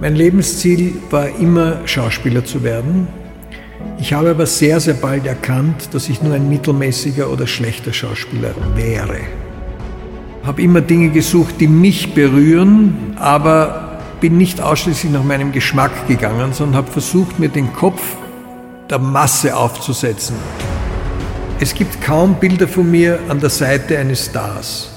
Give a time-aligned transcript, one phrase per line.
[0.00, 3.06] Mein Lebensziel war immer Schauspieler zu werden.
[3.98, 8.54] Ich habe aber sehr, sehr bald erkannt, dass ich nur ein mittelmäßiger oder schlechter Schauspieler
[8.74, 9.18] wäre.
[10.42, 16.54] Habe immer Dinge gesucht, die mich berühren, aber bin nicht ausschließlich nach meinem Geschmack gegangen,
[16.54, 18.00] sondern habe versucht, mir den Kopf
[18.88, 20.36] der Masse aufzusetzen.
[21.60, 24.88] Es gibt kaum Bilder von mir an der Seite eines Stars.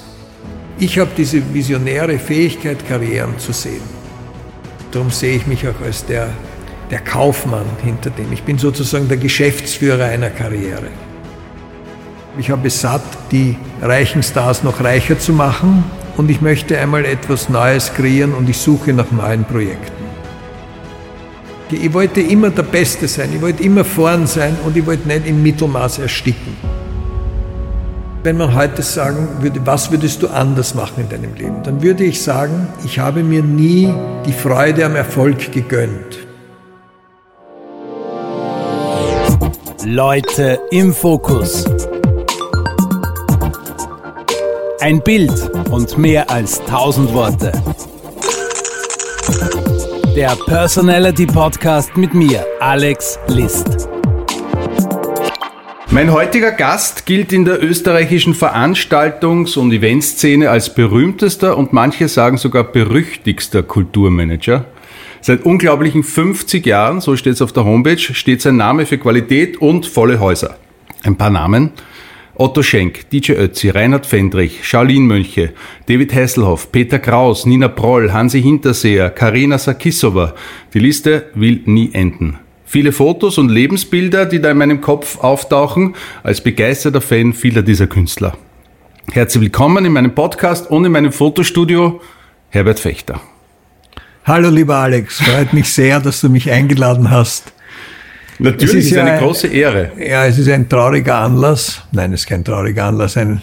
[0.78, 3.93] Ich habe diese visionäre Fähigkeit, Karrieren zu sehen.
[4.94, 6.28] Darum sehe ich mich auch als der,
[6.88, 8.32] der Kaufmann hinter dem.
[8.32, 10.86] Ich bin sozusagen der Geschäftsführer einer Karriere.
[12.38, 13.02] Ich habe es satt,
[13.32, 15.82] die reichen Stars noch reicher zu machen
[16.16, 20.04] und ich möchte einmal etwas Neues kreieren und ich suche nach neuen Projekten.
[21.72, 25.26] Ich wollte immer der Beste sein, ich wollte immer vorn sein und ich wollte nicht
[25.26, 26.56] im Mittelmaß ersticken.
[28.24, 32.04] Wenn man heute sagen würde, was würdest du anders machen in deinem Leben, dann würde
[32.04, 33.92] ich sagen, ich habe mir nie
[34.24, 36.26] die Freude am Erfolg gegönnt.
[39.84, 41.66] Leute im Fokus.
[44.80, 47.52] Ein Bild und mehr als tausend Worte.
[50.16, 53.93] Der Personality Podcast mit mir, Alex List.
[55.94, 62.36] Mein heutiger Gast gilt in der österreichischen Veranstaltungs- und Eventszene als berühmtester und manche sagen
[62.36, 64.64] sogar berüchtigster Kulturmanager.
[65.20, 69.58] Seit unglaublichen 50 Jahren, so steht es auf der Homepage, steht sein Name für Qualität
[69.58, 70.58] und volle Häuser.
[71.04, 71.70] Ein paar Namen.
[72.34, 75.52] Otto Schenk, DJ Ötzi, Reinhard Fendrich, Charlene Mönche,
[75.86, 80.34] David Hasselhoff, Peter Kraus, Nina Proll, Hansi Hinterseher, Karina Sarkisova.
[80.74, 82.40] Die Liste will nie enden.
[82.66, 87.86] Viele Fotos und Lebensbilder, die da in meinem Kopf auftauchen, als begeisterter Fan vieler dieser
[87.86, 88.36] Künstler.
[89.12, 92.00] Herzlich willkommen in meinem Podcast und in meinem Fotostudio,
[92.48, 93.20] Herbert Fechter.
[94.24, 97.52] Hallo lieber Alex, freut mich sehr, dass du mich eingeladen hast.
[98.38, 99.92] Natürlich, es ist, ist eine ja, große Ehre.
[99.98, 101.82] Ja, es ist ein trauriger Anlass.
[101.92, 103.42] Nein, es ist kein trauriger Anlass, ein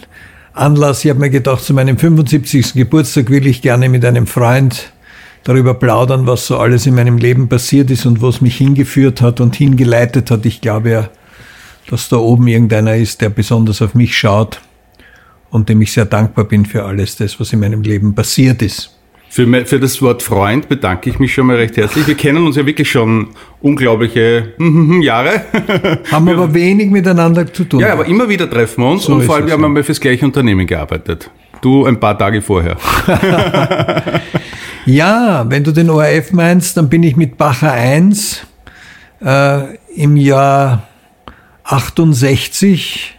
[0.52, 1.04] Anlass.
[1.04, 2.74] Ich habe mir gedacht, zu meinem 75.
[2.74, 4.92] Geburtstag will ich gerne mit einem Freund
[5.44, 9.20] darüber plaudern, was so alles in meinem Leben passiert ist und wo es mich hingeführt
[9.20, 10.46] hat und hingeleitet hat.
[10.46, 11.10] Ich glaube ja,
[11.88, 14.60] dass da oben irgendeiner ist, der besonders auf mich schaut
[15.50, 18.96] und dem ich sehr dankbar bin für alles das, was in meinem Leben passiert ist.
[19.28, 22.06] Für, für das Wort Freund bedanke ich mich schon mal recht herzlich.
[22.06, 23.28] Wir kennen uns ja wirklich schon
[23.62, 24.52] unglaubliche
[25.00, 25.46] Jahre.
[26.10, 27.80] Haben wir aber wenig miteinander zu tun.
[27.80, 30.00] Ja, aber immer wieder treffen wir uns so und vor allem wir haben einmal fürs
[30.00, 31.30] gleiche Unternehmen gearbeitet.
[31.62, 32.76] Du ein paar Tage vorher.
[34.84, 38.44] Ja, wenn du den ORF meinst, dann bin ich mit Bacher 1
[39.24, 40.88] äh, im Jahr
[41.64, 43.16] 68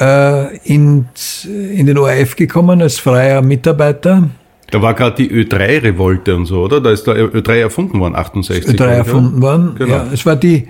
[0.00, 1.06] äh, in,
[1.44, 4.30] in den ORF gekommen als freier Mitarbeiter.
[4.70, 6.80] Da war gerade die Ö3-Revolte und so, oder?
[6.80, 8.76] Da ist der Ö3 erfunden worden, 68.
[8.76, 9.96] Ö3 erfunden worden, genau.
[9.96, 10.06] ja.
[10.12, 10.68] Es war die,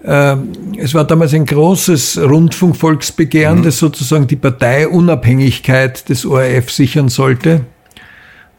[0.00, 3.64] es war damals ein großes Rundfunkvolksbegehren, mhm.
[3.64, 7.62] das sozusagen die Parteiunabhängigkeit des ORF sichern sollte.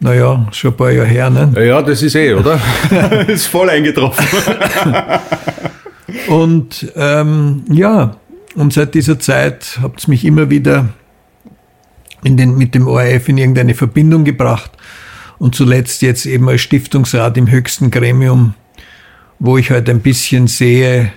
[0.01, 1.51] Naja, schon ein paar Jahre her, ne?
[1.55, 2.59] Ja, ja das ist eh, oder?
[3.28, 4.25] ist voll eingetroffen.
[6.28, 8.16] und ähm, ja,
[8.55, 10.89] und seit dieser Zeit habt ihr mich immer wieder
[12.23, 14.72] in den, mit dem ORF in irgendeine Verbindung gebracht.
[15.38, 18.55] Und zuletzt jetzt eben als Stiftungsrat im höchsten Gremium,
[19.39, 21.13] wo ich halt ein bisschen sehe,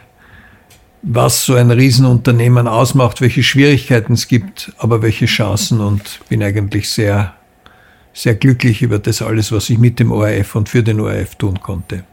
[1.03, 6.89] was so ein Riesenunternehmen ausmacht, welche Schwierigkeiten es gibt, aber welche Chancen und bin eigentlich
[6.89, 7.35] sehr
[8.15, 11.61] sehr glücklich über das alles, was ich mit dem ORF und für den ORF tun
[11.61, 12.05] konnte.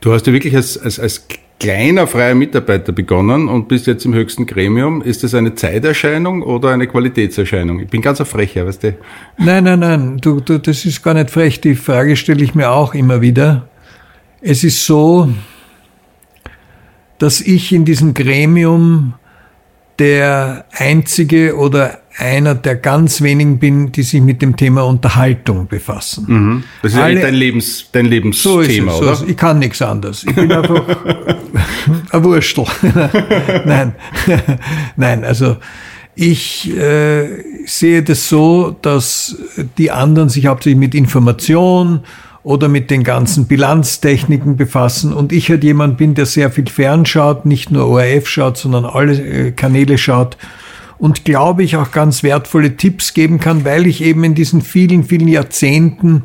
[0.00, 1.26] Du hast ja wirklich als, als, als
[1.60, 5.02] kleiner freier Mitarbeiter begonnen und bist jetzt im höchsten Gremium.
[5.02, 7.80] Ist das eine Zeiterscheinung oder eine Qualitätserscheinung?
[7.80, 8.96] Ich bin ganz ein Frecher, weißt du?
[9.38, 11.60] Nein, nein, nein, du, du, das ist gar nicht frech.
[11.60, 13.68] Die Frage stelle ich mir auch immer wieder.
[14.40, 15.28] Es ist so,
[17.24, 19.14] dass ich in diesem Gremium
[19.98, 26.26] der einzige oder einer der ganz wenigen bin, die sich mit dem Thema Unterhaltung befassen.
[26.28, 26.64] Mhm.
[26.82, 29.14] Das ist Alle, ja dein, Lebens, dein Lebensthema, so ist es, oder?
[29.14, 30.24] So ich kann nichts anderes.
[30.24, 30.84] Ich bin einfach
[32.10, 32.66] ein Wurstel.
[33.64, 33.94] Nein,
[34.96, 35.56] Nein, also
[36.14, 39.34] ich äh, sehe das so, dass
[39.78, 42.00] die anderen sich hauptsächlich mit Information
[42.44, 47.46] oder mit den ganzen Bilanztechniken befassen und ich halt jemand bin, der sehr viel fernschaut,
[47.46, 50.36] nicht nur ORF schaut, sondern alle äh, Kanäle schaut
[50.98, 55.04] und glaube ich auch ganz wertvolle Tipps geben kann, weil ich eben in diesen vielen,
[55.04, 56.24] vielen Jahrzehnten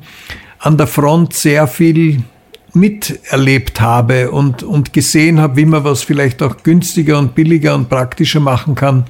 [0.60, 2.22] an der Front sehr viel
[2.74, 7.90] miterlebt habe und, und gesehen habe, wie man was vielleicht auch günstiger und billiger und
[7.90, 9.06] praktischer machen kann.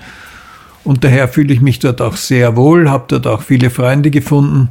[0.84, 4.70] Und daher fühle ich mich dort auch sehr wohl, habe dort auch viele Freunde gefunden.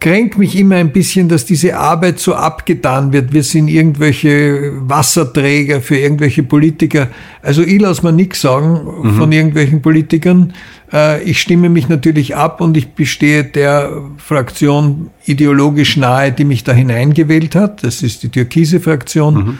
[0.00, 3.32] Kränkt mich immer ein bisschen, dass diese Arbeit so abgetan wird.
[3.32, 7.08] Wir sind irgendwelche Wasserträger für irgendwelche Politiker.
[7.42, 9.14] Also ich lasse mir nichts sagen mhm.
[9.16, 10.52] von irgendwelchen Politikern.
[10.92, 16.62] Äh, ich stimme mich natürlich ab und ich bestehe der Fraktion ideologisch nahe, die mich
[16.62, 17.82] da hineingewählt hat.
[17.82, 19.34] Das ist die türkise Fraktion.
[19.34, 19.58] Mhm.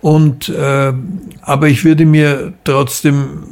[0.00, 0.92] Und äh,
[1.42, 3.44] aber ich würde mir trotzdem,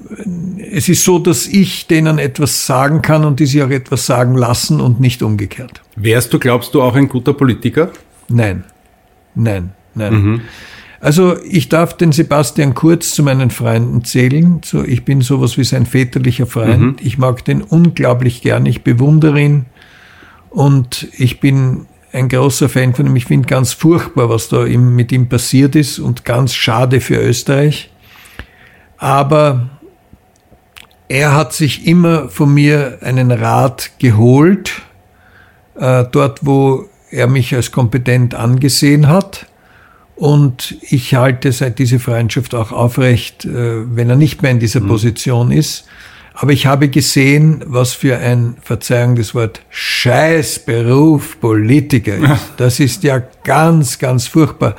[0.71, 4.37] es ist so, dass ich denen etwas sagen kann und die sich auch etwas sagen
[4.37, 5.83] lassen und nicht umgekehrt.
[5.97, 7.91] Wärst du, glaubst du, auch ein guter Politiker?
[8.29, 8.65] Nein,
[9.35, 10.15] nein, nein.
[10.15, 10.41] Mhm.
[11.01, 14.61] Also ich darf den Sebastian Kurz zu meinen Freunden zählen.
[14.65, 16.81] So, ich bin sowas wie sein väterlicher Freund.
[16.81, 16.97] Mhm.
[17.01, 18.67] Ich mag den unglaublich gern.
[18.67, 19.67] Ich bewundere ihn
[20.51, 23.17] und ich bin ein großer Fan von ihm.
[23.17, 27.91] Ich finde ganz furchtbar, was da mit ihm passiert ist und ganz schade für Österreich.
[28.97, 29.69] Aber
[31.09, 34.83] er hat sich immer von mir einen Rat geholt,
[35.79, 39.47] äh, dort wo er mich als kompetent angesehen hat.
[40.17, 44.81] Und ich halte seit diese Freundschaft auch aufrecht, äh, wenn er nicht mehr in dieser
[44.81, 44.89] mhm.
[44.89, 45.87] Position ist.
[46.39, 52.53] Aber ich habe gesehen, was für ein, Verzeihung das Wort, Scheißberuf Politiker ist.
[52.59, 54.77] Das ist ja ganz, ganz furchtbar.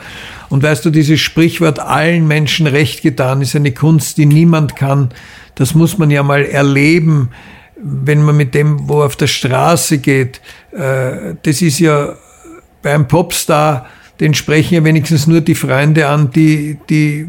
[0.50, 5.10] Und weißt du, dieses Sprichwort allen Menschen recht getan ist eine Kunst, die niemand kann.
[5.56, 7.30] Das muss man ja mal erleben,
[7.76, 10.42] wenn man mit dem, wo auf der Straße geht.
[10.74, 12.14] Äh, das ist ja
[12.84, 13.88] beim Popstar,
[14.20, 17.28] den sprechen ja wenigstens nur die Freunde an, die, die,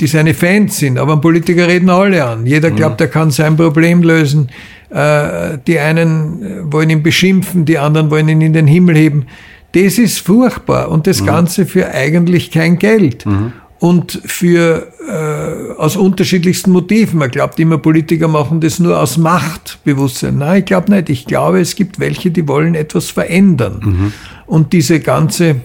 [0.00, 0.98] die seine Fans sind.
[0.98, 2.44] Aber ein Politiker reden alle an.
[2.44, 2.76] Jeder mhm.
[2.76, 4.48] glaubt, er kann sein Problem lösen.
[4.90, 9.26] Äh, die einen wollen ihn beschimpfen, die anderen wollen ihn in den Himmel heben.
[9.72, 10.90] Das ist furchtbar.
[10.90, 11.26] Und das mhm.
[11.26, 13.26] Ganze für eigentlich kein Geld.
[13.26, 13.52] Mhm.
[13.78, 17.18] Und für äh, aus unterschiedlichsten Motiven.
[17.18, 20.38] Man glaubt immer, Politiker machen das nur aus Machtbewusstsein.
[20.38, 21.10] Nein, ich glaube nicht.
[21.10, 23.80] Ich glaube, es gibt welche, die wollen etwas verändern.
[23.84, 24.12] Mhm.
[24.46, 25.56] Und diese ganze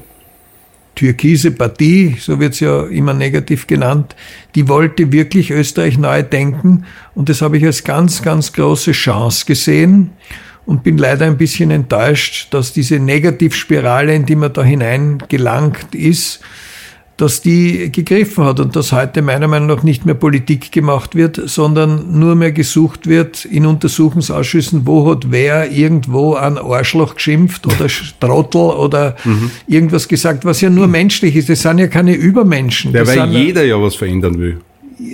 [1.00, 4.18] türkise Partie, so wird es ja immer negativ genannt,
[4.54, 6.84] die wollte wirklich Österreich neu denken.
[7.16, 10.10] Und das habe ich als ganz, ganz große Chance gesehen
[10.66, 16.42] und bin leider ein bisschen enttäuscht, dass diese Negativspirale, in die man da hineingelangt ist,
[17.22, 21.42] dass die gegriffen hat und dass heute meiner Meinung nach nicht mehr Politik gemacht wird,
[21.50, 27.88] sondern nur mehr gesucht wird in Untersuchungsausschüssen, wo hat wer irgendwo an Arschloch geschimpft oder
[28.20, 29.52] Trottel oder mhm.
[29.68, 31.50] irgendwas gesagt, was ja nur menschlich ist.
[31.50, 32.94] Das sind ja keine Übermenschen.
[32.94, 34.62] Ja, weil jeder ja was verändern will.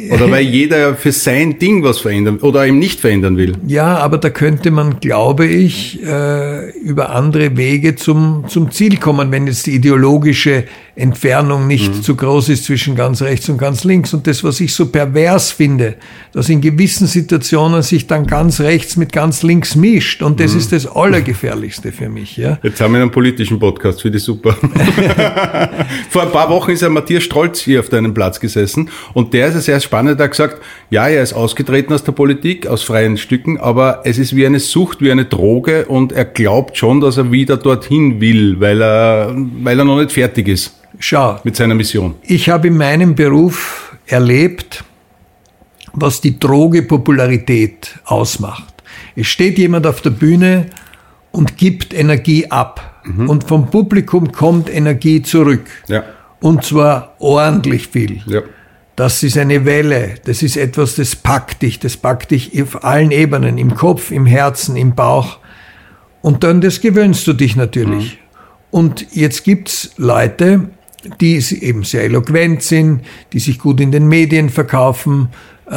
[0.10, 3.54] Oder weil jeder für sein Ding was verändern oder eben nicht verändern will.
[3.68, 9.32] Ja, aber da könnte man, glaube ich, äh, über andere Wege zum, zum Ziel kommen,
[9.32, 10.64] wenn jetzt die ideologische
[10.96, 12.02] Entfernung nicht mhm.
[12.02, 14.14] zu groß ist zwischen ganz rechts und ganz links.
[14.14, 15.96] Und das, was ich so pervers finde,
[16.32, 20.24] dass in gewissen Situationen sich dann ganz rechts mit ganz links mischt.
[20.24, 20.60] Und das mhm.
[20.60, 22.38] ist das Allergefährlichste für mich.
[22.38, 22.58] Ja.
[22.64, 24.56] Jetzt haben wir einen politischen Podcast, finde ich super.
[26.10, 29.48] Vor ein paar Wochen ist ja Matthias Strolz hier auf deinem Platz gesessen und der
[29.48, 30.58] ist ja sehr spannend, der hat gesagt,
[30.90, 34.60] ja, er ist ausgetreten aus der Politik, aus freien Stücken, aber es ist wie eine
[34.60, 39.36] Sucht, wie eine Droge und er glaubt schon, dass er wieder dorthin will, weil er,
[39.36, 40.80] weil er noch nicht fertig ist.
[41.00, 41.40] Schau.
[41.44, 42.16] Mit seiner Mission.
[42.24, 44.84] Ich habe in meinem Beruf erlebt,
[45.94, 48.74] was die Droge Popularität ausmacht.
[49.16, 50.68] Es steht jemand auf der Bühne
[51.32, 53.02] und gibt Energie ab.
[53.06, 53.30] Mhm.
[53.30, 55.66] Und vom Publikum kommt Energie zurück.
[55.88, 56.04] Ja.
[56.42, 58.22] Und zwar ordentlich viel.
[58.28, 58.42] Ja.
[58.96, 60.16] Das ist eine Welle.
[60.24, 61.80] Das ist etwas, das packt dich.
[61.80, 63.58] Das packt dich auf allen Ebenen.
[63.58, 65.40] Im Kopf, im Herzen, im Bauch.
[66.22, 68.14] Und dann, das gewöhnst du dich natürlich.
[68.14, 68.26] Mhm.
[68.72, 70.70] Und jetzt gibt's Leute,
[71.22, 73.02] die eben sehr eloquent sind,
[73.34, 75.30] die sich gut in den Medien verkaufen.
[75.68, 75.72] Äh,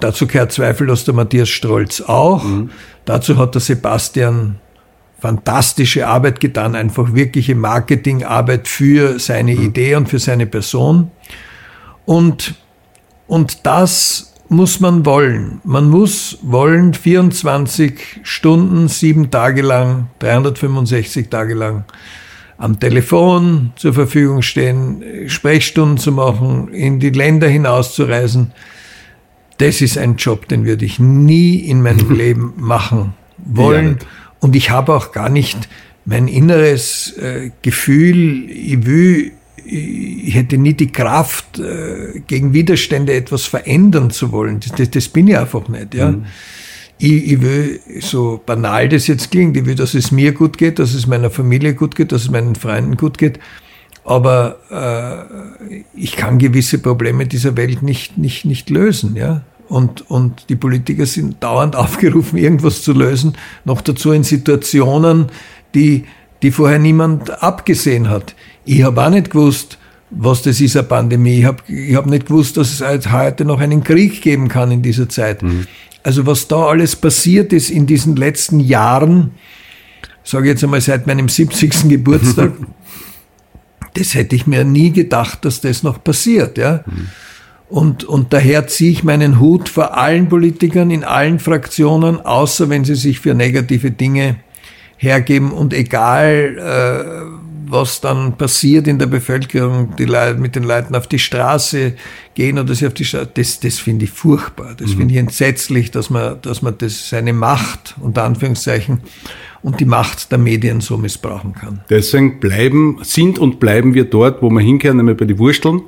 [0.00, 2.44] dazu gehört zweifellos der Matthias Strolz auch.
[2.44, 2.70] Mhm.
[3.04, 4.56] Dazu hat der Sebastian
[5.18, 9.66] fantastische Arbeit getan, einfach wirkliche Marketingarbeit für seine mhm.
[9.66, 11.10] Idee und für seine Person.
[12.10, 12.56] Und,
[13.28, 15.60] und das muss man wollen.
[15.62, 21.84] Man muss wollen 24 Stunden, sieben Tage lang, 365 Tage lang
[22.58, 28.54] am Telefon zur Verfügung stehen, Sprechstunden zu machen, in die Länder hinauszureisen.
[29.58, 34.00] Das ist ein Job, den würde ich nie in meinem Leben machen wollen.
[34.40, 35.68] Und ich habe auch gar nicht
[36.04, 39.30] mein inneres äh, Gefühl, ich will,
[39.64, 44.60] ich hätte nie die Kraft, äh, gegen Widerstände etwas verändern zu wollen.
[44.60, 45.94] Das, das, das bin ich einfach nicht.
[45.94, 46.12] Ja.
[46.12, 46.26] Mhm
[47.00, 50.78] ich, ich will, so banal das jetzt klingt, ich will, dass es mir gut geht,
[50.78, 53.40] dass es meiner Familie gut geht, dass es meinen Freunden gut geht.
[54.04, 59.16] Aber äh, ich kann gewisse Probleme dieser Welt nicht, nicht, nicht lösen.
[59.16, 59.42] Ja?
[59.68, 63.34] Und, und die Politiker sind dauernd aufgerufen, irgendwas zu lösen.
[63.64, 65.26] Noch dazu in Situationen,
[65.74, 66.04] die
[66.42, 68.34] die vorher niemand abgesehen hat.
[68.64, 69.78] Ich habe auch nicht gewusst,
[70.10, 71.40] was das ist, eine Pandemie.
[71.40, 74.82] Ich habe ich hab nicht gewusst, dass es heute noch einen Krieg geben kann in
[74.82, 75.42] dieser Zeit.
[75.42, 75.66] Mhm.
[76.02, 79.32] Also was da alles passiert ist in diesen letzten Jahren,
[80.24, 81.88] sage ich jetzt einmal seit meinem 70.
[81.88, 82.52] Geburtstag,
[83.94, 86.58] das hätte ich mir nie gedacht, dass das noch passiert.
[86.58, 86.84] Ja?
[86.86, 87.08] Mhm.
[87.68, 92.84] Und, und daher ziehe ich meinen Hut vor allen Politikern in allen Fraktionen, außer wenn
[92.84, 94.36] sie sich für negative Dinge
[94.96, 97.39] hergeben und egal, äh,
[97.70, 101.94] was dann passiert in der Bevölkerung, die Leute mit den Leuten auf die Straße
[102.34, 104.74] gehen oder sie auf die Straße, das, das finde ich furchtbar.
[104.76, 104.98] Das mhm.
[104.98, 109.00] finde ich entsetzlich, dass man, dass man das seine Macht, unter Anführungszeichen,
[109.62, 111.80] und die Macht der Medien so missbrauchen kann.
[111.90, 115.82] Deswegen bleiben, sind und bleiben wir dort, wo wir hinkehren, nämlich bei den Wursteln.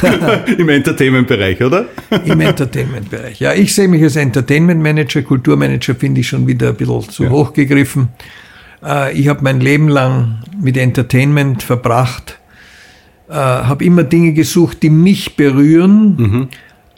[0.58, 1.86] Im Entertainment-Bereich, oder?
[2.24, 3.40] Im Entertainment-Bereich.
[3.40, 7.30] Ja, ich sehe mich als Entertainment-Manager, Kulturmanager finde ich schon wieder ein bisschen zu ja.
[7.30, 8.08] hoch gegriffen.
[8.82, 12.38] Äh, ich habe mein Leben lang mit Entertainment verbracht,
[13.28, 16.48] äh, habe immer Dinge gesucht, die mich berühren, mhm.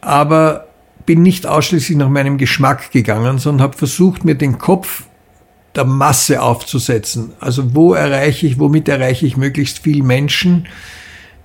[0.01, 0.67] aber
[1.07, 5.05] bin nicht ausschließlich nach meinem Geschmack gegangen, sondern habe versucht, mir den Kopf
[5.75, 7.33] der Masse aufzusetzen.
[7.41, 10.67] Also wo erreiche ich, womit erreiche ich möglichst viel Menschen?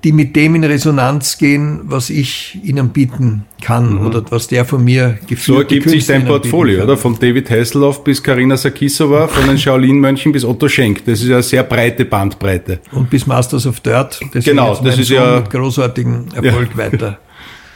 [0.05, 4.05] Die mit dem in Resonanz gehen, was ich ihnen bieten kann mhm.
[4.05, 6.95] oder was der von mir gefühlt So ergibt sich dein Portfolio, oder?
[6.95, 11.03] Von David Hasselhoff bis Karina Sakisova, von den Shaolin-Mönchen bis Otto Schenk.
[11.05, 12.81] Das ist ja eine sehr breite Bandbreite.
[12.91, 14.19] Und bis Masters of Dirt.
[14.31, 16.77] Das genau, das ist ja mit großartigen Erfolg ja.
[16.91, 17.19] weiter.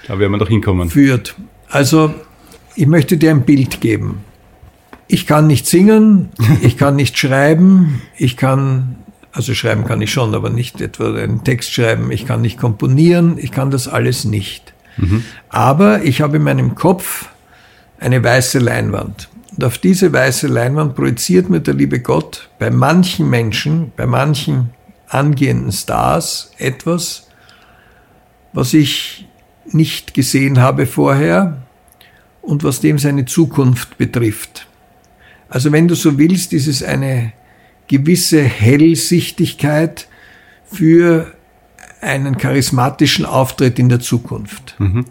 [0.07, 0.91] Da werden wir noch hinkommen.
[0.91, 1.35] Führt.
[1.67, 2.13] Also,
[2.75, 4.19] ich möchte dir ein Bild geben.
[5.07, 6.29] Ich kann nicht singen,
[6.61, 8.97] ich kann nicht schreiben, ich kann
[9.31, 12.11] also schreiben kann ich schon, aber nicht etwa einen Text schreiben.
[12.11, 14.73] Ich kann nicht komponieren, ich kann das alles nicht.
[14.97, 15.23] Mhm.
[15.49, 17.29] Aber ich habe in meinem Kopf
[17.99, 19.29] eine weiße Leinwand.
[19.55, 24.71] Und auf diese weiße Leinwand projiziert mir der liebe Gott bei manchen Menschen, bei manchen
[25.07, 27.27] angehenden Stars etwas,
[28.53, 29.27] was ich
[29.65, 31.61] nicht gesehen habe vorher
[32.41, 34.67] und was dem seine Zukunft betrifft.
[35.49, 37.33] Also wenn du so willst, ist es eine
[37.89, 40.07] gewisse Hellsichtigkeit
[40.71, 41.33] für
[41.99, 44.75] einen charismatischen Auftritt in der Zukunft.
[44.79, 45.05] Mhm.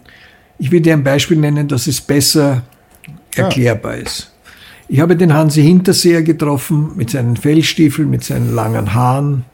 [0.57, 2.63] Ich will dir ein Beispiel nennen, dass es besser
[3.35, 4.03] erklärbar ja.
[4.03, 4.33] ist.
[4.87, 9.45] Ich habe den Hansi Hinterseher getroffen mit seinen Fellstiefeln, mit seinen langen Haaren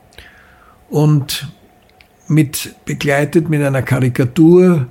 [0.89, 1.51] und
[2.27, 4.87] mit, begleitet mit einer Karikatur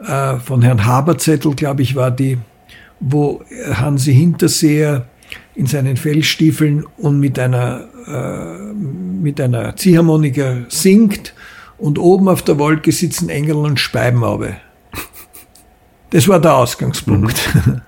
[0.00, 2.36] äh, von Herrn Haberzettel, glaube ich, war die,
[3.00, 5.06] wo Hansi Hinterseher
[5.60, 11.34] in seinen Fellstiefeln und mit einer, äh, mit einer Ziehharmonika singt
[11.76, 14.56] und oben auf der Wolke sitzen Engel und Speibenhaube.
[16.08, 17.54] Das war der Ausgangspunkt.
[17.54, 17.82] Mhm.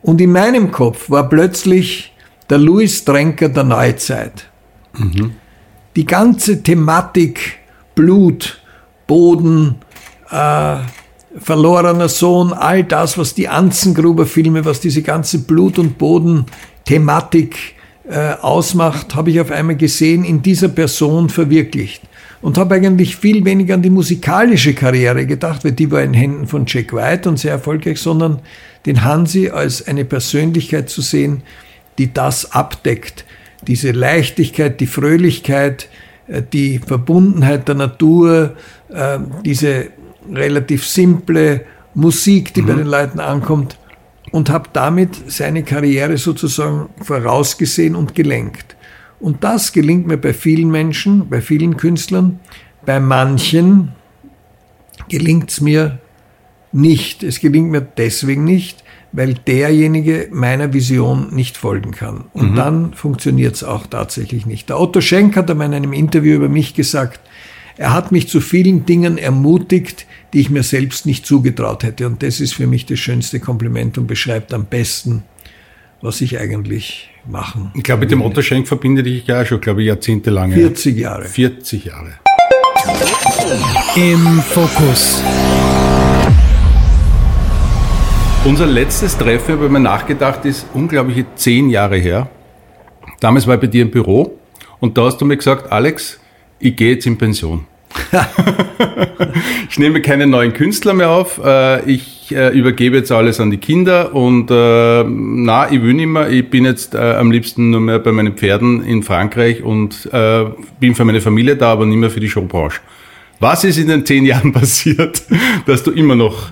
[0.00, 2.14] Und in meinem Kopf war plötzlich
[2.48, 4.48] der Louis Tränker der Neuzeit.
[4.96, 5.32] Mhm.
[5.94, 7.58] Die ganze Thematik
[7.94, 8.62] Blut,
[9.06, 9.74] Boden,
[10.30, 10.76] äh,
[11.36, 15.98] verlorener Sohn, all das, was die Anzengruber-Filme, was diese ganze Blut- und
[16.88, 17.74] Boden-Thematik
[18.08, 22.02] äh, ausmacht, habe ich auf einmal gesehen, in dieser Person verwirklicht.
[22.40, 26.46] Und habe eigentlich viel weniger an die musikalische Karriere gedacht, weil die war in Händen
[26.46, 28.38] von Jack White und sehr erfolgreich, sondern
[28.86, 31.42] den Hansi als eine Persönlichkeit zu sehen,
[31.98, 33.24] die das abdeckt.
[33.66, 35.88] Diese Leichtigkeit, die Fröhlichkeit,
[36.28, 38.54] äh, die Verbundenheit der Natur,
[38.88, 39.88] äh, diese
[40.32, 41.64] relativ simple
[41.94, 42.66] Musik, die mhm.
[42.66, 43.76] bei den Leuten ankommt
[44.30, 48.76] und habe damit seine Karriere sozusagen vorausgesehen und gelenkt.
[49.20, 52.40] Und das gelingt mir bei vielen Menschen, bei vielen Künstlern.
[52.86, 53.92] Bei manchen
[55.08, 55.98] gelingt es mir
[56.72, 57.22] nicht.
[57.22, 62.26] Es gelingt mir deswegen nicht, weil derjenige meiner Vision nicht folgen kann.
[62.32, 62.56] Und mhm.
[62.56, 64.68] dann funktioniert es auch tatsächlich nicht.
[64.68, 67.20] Der Otto Schenk hat einmal in einem Interview über mich gesagt,
[67.76, 72.06] er hat mich zu vielen Dingen ermutigt, die ich mir selbst nicht zugetraut hätte.
[72.06, 75.22] Und das ist für mich das schönste Kompliment und beschreibt am besten,
[76.02, 77.72] was ich eigentlich machen.
[77.74, 80.52] Ich glaube, mit dem Otto Schenk verbinde ich ja schon, glaube ich, jahrzehntelang.
[80.52, 81.24] 40 Jahre.
[81.24, 82.14] 40 Jahre.
[83.96, 85.22] Im Fokus.
[88.44, 92.30] Unser letztes Treffen, über mir nachgedacht, ist unglaubliche zehn Jahre her.
[93.20, 94.38] Damals war ich bei dir im Büro
[94.78, 96.20] und da hast du mir gesagt, Alex,
[96.60, 97.66] ich gehe jetzt in Pension.
[99.70, 101.40] ich nehme keine neuen Künstler mehr auf.
[101.42, 106.06] Äh, ich äh, übergebe jetzt alles an die Kinder und äh, na, ich will nicht
[106.06, 106.28] mehr.
[106.30, 110.08] Ich bin jetzt am liebsten nur mehr bei meinen Pferden in Frankreich und
[110.80, 112.80] bin für meine Familie da, aber nicht mehr für die Showbranche.
[113.40, 115.22] Was ist in den zehn Jahren passiert,
[115.66, 116.50] dass du immer noch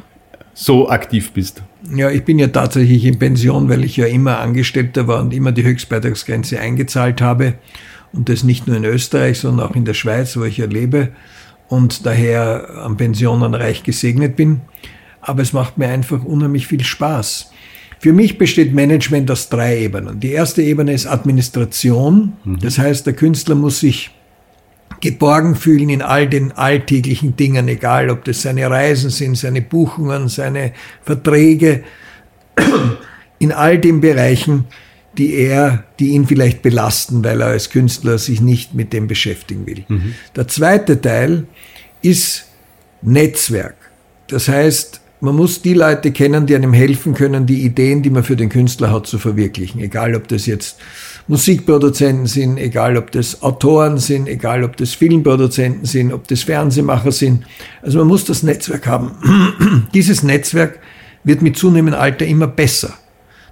[0.54, 1.62] so aktiv bist?
[1.94, 5.52] Ja, ich bin ja tatsächlich in Pension, weil ich ja immer Angestellter war und immer
[5.52, 7.54] die Höchstbeitragsgrenze eingezahlt habe
[8.16, 11.11] Und das nicht nur in Österreich, sondern auch in der Schweiz, wo ich ja lebe
[11.68, 14.62] und daher am Pensionenreich gesegnet bin.
[15.20, 17.50] Aber es macht mir einfach unheimlich viel Spaß.
[17.99, 20.20] Für mich besteht Management aus drei Ebenen.
[20.20, 22.35] Die erste Ebene ist Administration.
[22.44, 22.58] Mhm.
[22.61, 24.11] Das heißt, der Künstler muss sich
[25.00, 30.28] geborgen fühlen in all den alltäglichen Dingen, egal ob das seine Reisen sind, seine Buchungen,
[30.28, 31.85] seine Verträge,
[33.38, 34.64] in all den Bereichen,
[35.18, 39.66] die er, die ihn vielleicht belasten, weil er als Künstler sich nicht mit dem beschäftigen
[39.66, 39.85] will.
[39.88, 40.14] Mhm.
[40.35, 41.46] Der zweite Teil
[42.02, 42.46] ist
[43.02, 43.76] Netzwerk.
[44.28, 48.23] Das heißt, man muss die Leute kennen, die einem helfen können, die Ideen, die man
[48.23, 49.80] für den Künstler hat, zu verwirklichen.
[49.80, 50.78] Egal, ob das jetzt
[51.26, 57.12] Musikproduzenten sind, egal, ob das Autoren sind, egal, ob das Filmproduzenten sind, ob das Fernsehmacher
[57.12, 57.44] sind.
[57.82, 59.88] Also man muss das Netzwerk haben.
[59.94, 60.78] Dieses Netzwerk
[61.25, 62.94] wird mit zunehmendem Alter immer besser.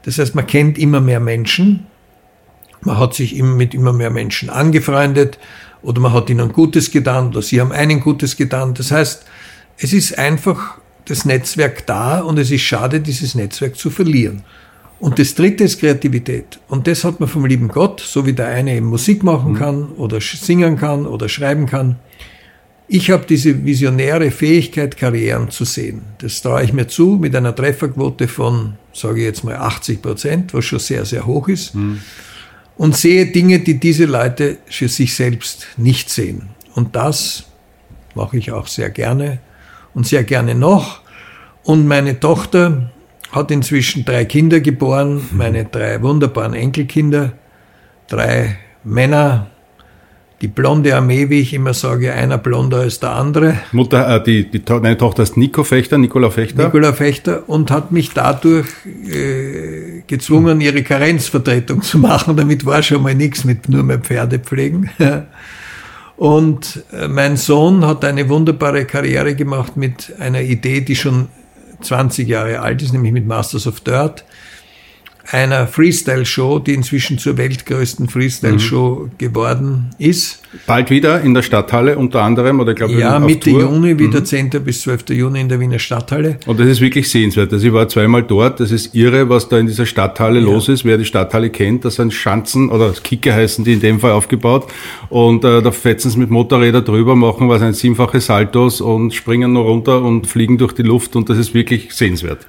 [0.04, 1.86] Das heißt, man kennt immer mehr Menschen,
[2.82, 5.38] man hat sich mit immer mehr Menschen angefreundet
[5.82, 8.74] oder man hat ihnen Gutes getan oder sie haben einen Gutes getan.
[8.74, 9.24] Das heißt,
[9.78, 14.44] es ist einfach das Netzwerk da und es ist schade, dieses Netzwerk zu verlieren.
[15.00, 16.60] Und das dritte ist Kreativität.
[16.68, 19.56] Und das hat man vom lieben Gott, so wie der eine eben Musik machen mhm.
[19.56, 21.96] kann oder singen kann oder schreiben kann.
[22.86, 26.02] Ich habe diese visionäre Fähigkeit, Karrieren zu sehen.
[26.18, 30.54] Das traue ich mir zu mit einer Trefferquote von, sage ich jetzt mal, 80 Prozent,
[30.54, 31.74] was schon sehr, sehr hoch ist.
[31.74, 32.00] Mhm.
[32.76, 36.50] Und sehe Dinge, die diese Leute für sich selbst nicht sehen.
[36.74, 37.44] Und das
[38.14, 39.38] mache ich auch sehr gerne
[39.94, 41.00] und sehr gerne noch.
[41.62, 42.90] Und meine Tochter
[43.30, 47.32] hat inzwischen drei Kinder geboren, meine drei wunderbaren Enkelkinder,
[48.08, 49.50] drei Männer,
[50.40, 53.58] die blonde Armee, wie ich immer sage, einer blonder als der andere.
[53.72, 56.64] Mutter, äh, die, die, meine Tochter ist Nico Fechter, Nicola Fechter.
[56.64, 62.36] Nicola Fechter und hat mich dadurch äh, gezwungen, ihre Karenzvertretung zu machen.
[62.36, 64.90] Damit war schon mal nichts mit nur mehr Pferde pflegen.
[66.16, 71.26] Und äh, mein Sohn hat eine wunderbare Karriere gemacht mit einer Idee, die schon
[71.80, 74.24] 20 Jahre alt ist, nämlich mit Masters of Dirt
[75.30, 79.18] einer Freestyle-Show, die inzwischen zur weltgrößten Freestyle-Show mhm.
[79.18, 80.42] geworden ist.
[80.66, 83.62] Bald wieder in der Stadthalle unter anderem, oder glaube ich Ja, Mitte Tour.
[83.62, 84.24] Juni, wieder mhm.
[84.26, 84.50] 10.
[84.64, 85.10] bis 12.
[85.10, 86.38] Juni in der Wiener Stadthalle.
[86.46, 87.52] Und das ist wirklich sehenswert.
[87.52, 90.44] Also ich war zweimal dort, das ist irre, was da in dieser Stadthalle ja.
[90.44, 90.84] los ist.
[90.84, 94.70] Wer die Stadthalle kennt, das sind Schanzen, oder Kicker heißen die in dem Fall aufgebaut.
[95.08, 99.52] Und äh, da fetzen sie mit Motorrädern drüber, machen was ein siebenfache Saltos und springen
[99.52, 102.46] noch runter und fliegen durch die Luft und das ist wirklich sehenswert.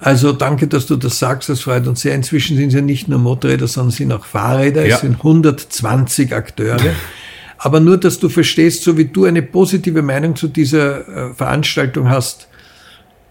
[0.00, 2.14] Also danke, dass du das sagst, das freut uns sehr.
[2.14, 4.86] Inzwischen sind es ja nicht nur Motorräder, sondern sind auch Fahrräder.
[4.86, 4.96] Ja.
[4.96, 6.94] Es sind 120 Akteure.
[7.58, 12.08] Aber nur, dass du verstehst, so wie du eine positive Meinung zu dieser äh, Veranstaltung
[12.08, 12.48] hast.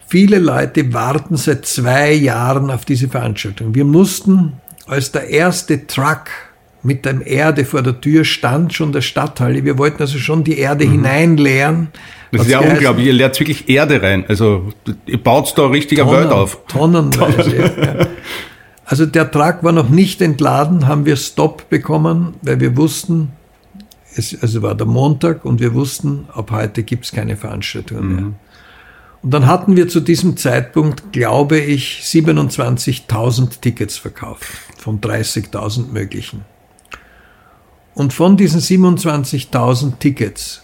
[0.08, 3.74] Viele Leute warten seit zwei Jahren auf diese Veranstaltung.
[3.74, 4.54] Wir mussten,
[4.86, 6.30] als der erste Truck
[6.84, 10.58] mit der Erde vor der Tür stand, schon der Stadthalle, wir wollten also schon die
[10.58, 10.92] Erde mhm.
[10.92, 11.88] hineinleeren,
[12.32, 13.08] das ist ja unglaublich.
[13.08, 14.26] Ihr leert wirklich Erde rein.
[14.28, 14.72] Also
[15.06, 16.60] ihr baut da richtiger Tonnen, Welt auf.
[16.68, 17.58] Tonnenweise.
[17.78, 18.08] ja.
[18.86, 23.32] Also der Trag war noch nicht entladen, haben wir Stopp bekommen, weil wir wussten,
[24.16, 28.16] es also war der Montag und wir wussten, ab heute gibt es keine Veranstaltungen mhm.
[28.16, 28.34] mehr.
[29.22, 36.46] Und dann hatten wir zu diesem Zeitpunkt, glaube ich, 27.000 Tickets verkauft von 30.000 möglichen.
[37.94, 40.64] Und von diesen 27.000 Tickets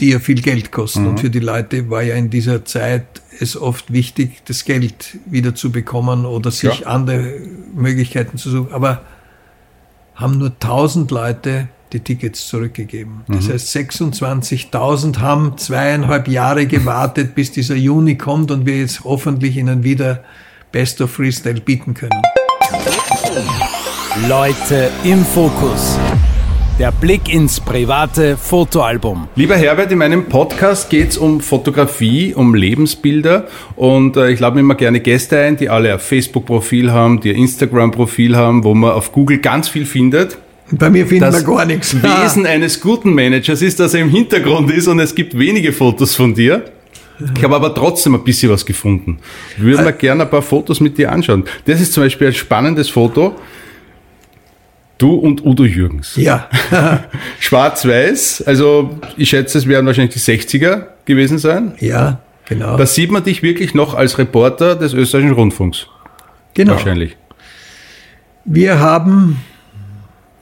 [0.00, 1.02] die ja viel Geld kosten.
[1.02, 1.08] Mhm.
[1.08, 3.06] Und für die Leute war ja in dieser Zeit
[3.40, 6.86] es oft wichtig, das Geld wieder zu bekommen oder sich ja.
[6.86, 7.40] andere
[7.74, 8.72] Möglichkeiten zu suchen.
[8.72, 9.02] Aber
[10.14, 13.22] haben nur 1000 Leute die Tickets zurückgegeben.
[13.28, 13.52] Das mhm.
[13.52, 19.84] heißt, 26.000 haben zweieinhalb Jahre gewartet, bis dieser Juni kommt und wir jetzt hoffentlich ihnen
[19.84, 20.22] wieder
[20.70, 22.22] Best of Freestyle bieten können.
[24.28, 25.98] Leute im Fokus.
[26.78, 29.26] Der Blick ins private Fotoalbum.
[29.34, 34.54] Lieber Herbert, in meinem Podcast geht es um Fotografie, um Lebensbilder und äh, ich lade
[34.54, 38.74] mir immer gerne Gäste ein, die alle ein Facebook-Profil haben, die ein Instagram-Profil haben, wo
[38.74, 40.38] man auf Google ganz viel findet.
[40.70, 41.96] Bei mir findet man gar nichts.
[42.00, 45.72] Das Wesen eines guten Managers ist, dass er im Hintergrund ist und es gibt wenige
[45.72, 46.62] Fotos von dir.
[47.34, 49.18] Ich habe aber trotzdem ein bisschen was gefunden.
[49.56, 51.42] Ich würde mir gerne ein paar Fotos mit dir anschauen.
[51.64, 53.34] Das ist zum Beispiel ein spannendes Foto.
[54.98, 56.16] Du und Udo Jürgens.
[56.16, 56.48] Ja.
[57.38, 61.74] Schwarz-Weiß, also ich schätze, es werden wahrscheinlich die 60er gewesen sein.
[61.78, 62.76] Ja, genau.
[62.76, 65.86] Da sieht man dich wirklich noch als Reporter des österreichischen Rundfunks.
[66.54, 66.72] Genau.
[66.72, 67.16] Wahrscheinlich.
[68.44, 69.38] Wir haben,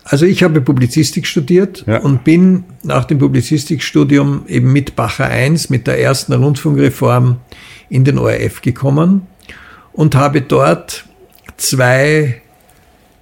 [0.05, 1.99] also ich habe Publizistik studiert ja.
[1.99, 7.37] und bin nach dem Publizistikstudium eben mit Bacher 1, mit der ersten Rundfunkreform
[7.91, 9.27] in den ORF gekommen
[9.93, 11.05] und habe dort
[11.59, 12.41] zwei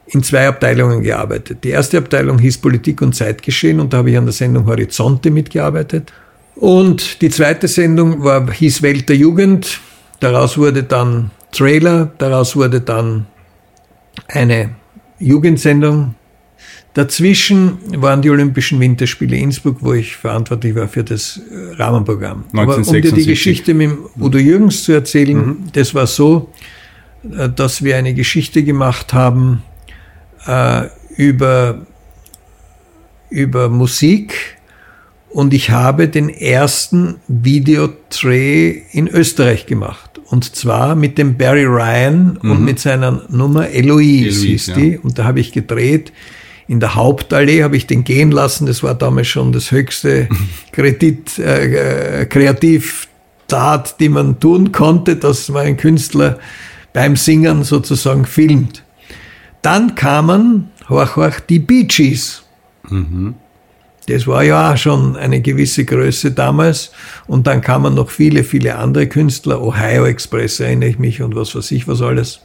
[0.06, 1.64] in zwei Abteilungen gearbeitet.
[1.64, 5.30] Die erste Abteilung hieß Politik und Zeitgeschehen und da habe ich an der Sendung Horizonte
[5.30, 6.12] mitgearbeitet.
[6.54, 9.80] Und die zweite Sendung war, hieß Welt der Jugend.
[10.20, 13.26] Daraus wurde dann Trailer, daraus wurde dann
[14.28, 14.70] eine
[15.18, 16.14] Jugendsendung.
[16.92, 22.44] Dazwischen waren die Olympischen Winterspiele Innsbruck, wo ich verantwortlich war für das äh, Rahmenprogramm.
[22.52, 22.52] 1976.
[22.52, 23.90] Aber um dir die Geschichte mit
[24.20, 25.64] Udo Jürgens zu erzählen, mhm.
[25.72, 26.52] das war so,
[27.36, 29.64] äh, dass wir eine Geschichte gemacht haben
[30.46, 31.86] äh, über,
[33.30, 34.54] über Musik
[35.34, 40.20] und ich habe den ersten Videodreh in Österreich gemacht.
[40.26, 42.50] Und zwar mit dem Barry Ryan mhm.
[42.52, 44.92] und mit seiner Nummer Eloise, Eloise hieß die.
[44.92, 44.98] Ja.
[45.02, 46.12] Und da habe ich gedreht.
[46.68, 48.66] In der Hauptallee habe ich den gehen lassen.
[48.66, 50.28] Das war damals schon das höchste
[50.72, 56.38] Kredit, äh, äh, Kreativtat, die man tun konnte, dass man einen Künstler
[56.92, 58.83] beim Singen sozusagen filmt.
[59.64, 62.42] Dann kamen, horch, horch, die Bee Gees.
[62.90, 63.34] Mhm.
[64.06, 66.92] Das war ja auch schon eine gewisse Größe damals.
[67.26, 69.62] Und dann kamen noch viele, viele andere Künstler.
[69.62, 72.40] Ohio Express erinnere ich mich und was weiß ich, was alles.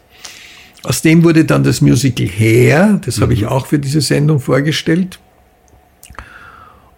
[0.83, 3.01] Aus dem wurde dann das Musical Hair.
[3.03, 3.23] Das mhm.
[3.23, 5.19] habe ich auch für diese Sendung vorgestellt.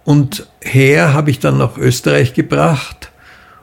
[0.04, 3.11] Und Hair habe ich dann nach Österreich gebracht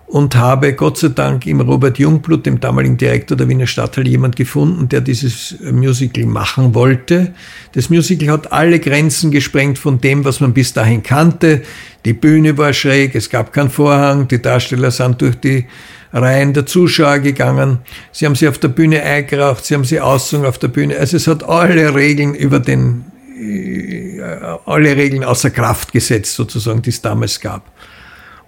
[0.08, 4.36] und habe Gott sei Dank im Robert Jungblut, dem damaligen Direktor der Wiener Stadthalle, jemand
[4.36, 7.34] gefunden, der dieses Musical machen wollte.
[7.72, 11.62] Das Musical hat alle Grenzen gesprengt von dem, was man bis dahin kannte.
[12.06, 15.66] Die Bühne war schräg, es gab keinen Vorhang, die Darsteller sind durch die
[16.10, 17.80] Reihen der Zuschauer gegangen.
[18.10, 20.96] Sie haben sie auf der Bühne eingeraucht, sie haben sie ausgesungen auf der Bühne.
[20.96, 23.04] Also es hat alle Regeln über den,
[23.38, 24.22] äh,
[24.64, 27.70] alle Regeln außer Kraft gesetzt, sozusagen, die es damals gab.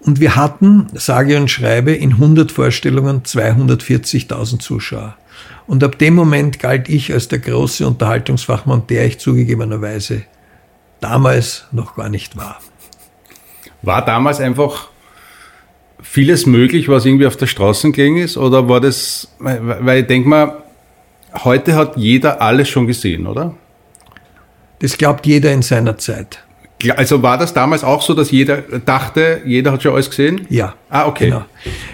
[0.00, 5.16] Und wir hatten, sage und schreibe, in 100 Vorstellungen 240.000 Zuschauer.
[5.66, 10.22] Und ab dem Moment galt ich als der große Unterhaltungsfachmann, der ich zugegebenerweise
[11.00, 12.60] damals noch gar nicht war.
[13.82, 14.88] War damals einfach
[16.02, 18.36] vieles möglich, was irgendwie auf der Straße gegangen ist?
[18.36, 20.62] Oder war das, weil ich denke mal,
[21.44, 23.54] heute hat jeder alles schon gesehen, oder?
[24.80, 26.42] Das glaubt jeder in seiner Zeit.
[26.96, 30.46] Also war das damals auch so, dass jeder dachte, jeder hat schon alles gesehen?
[30.48, 30.74] Ja.
[30.88, 31.26] Ah, okay.
[31.26, 31.44] Genau.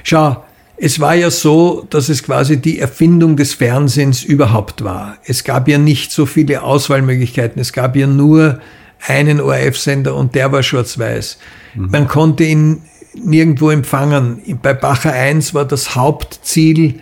[0.02, 0.44] Schau,
[0.76, 5.16] es war ja so, dass es quasi die Erfindung des Fernsehens überhaupt war.
[5.24, 7.60] Es gab ja nicht so viele Auswahlmöglichkeiten.
[7.60, 8.60] Es gab ja nur
[9.06, 11.38] einen ORF-Sender und der war schwarz-weiß.
[11.74, 11.90] Mhm.
[11.90, 12.82] Man konnte ihn
[13.14, 14.42] nirgendwo empfangen.
[14.62, 17.00] Bei Bacher 1 war das Hauptziel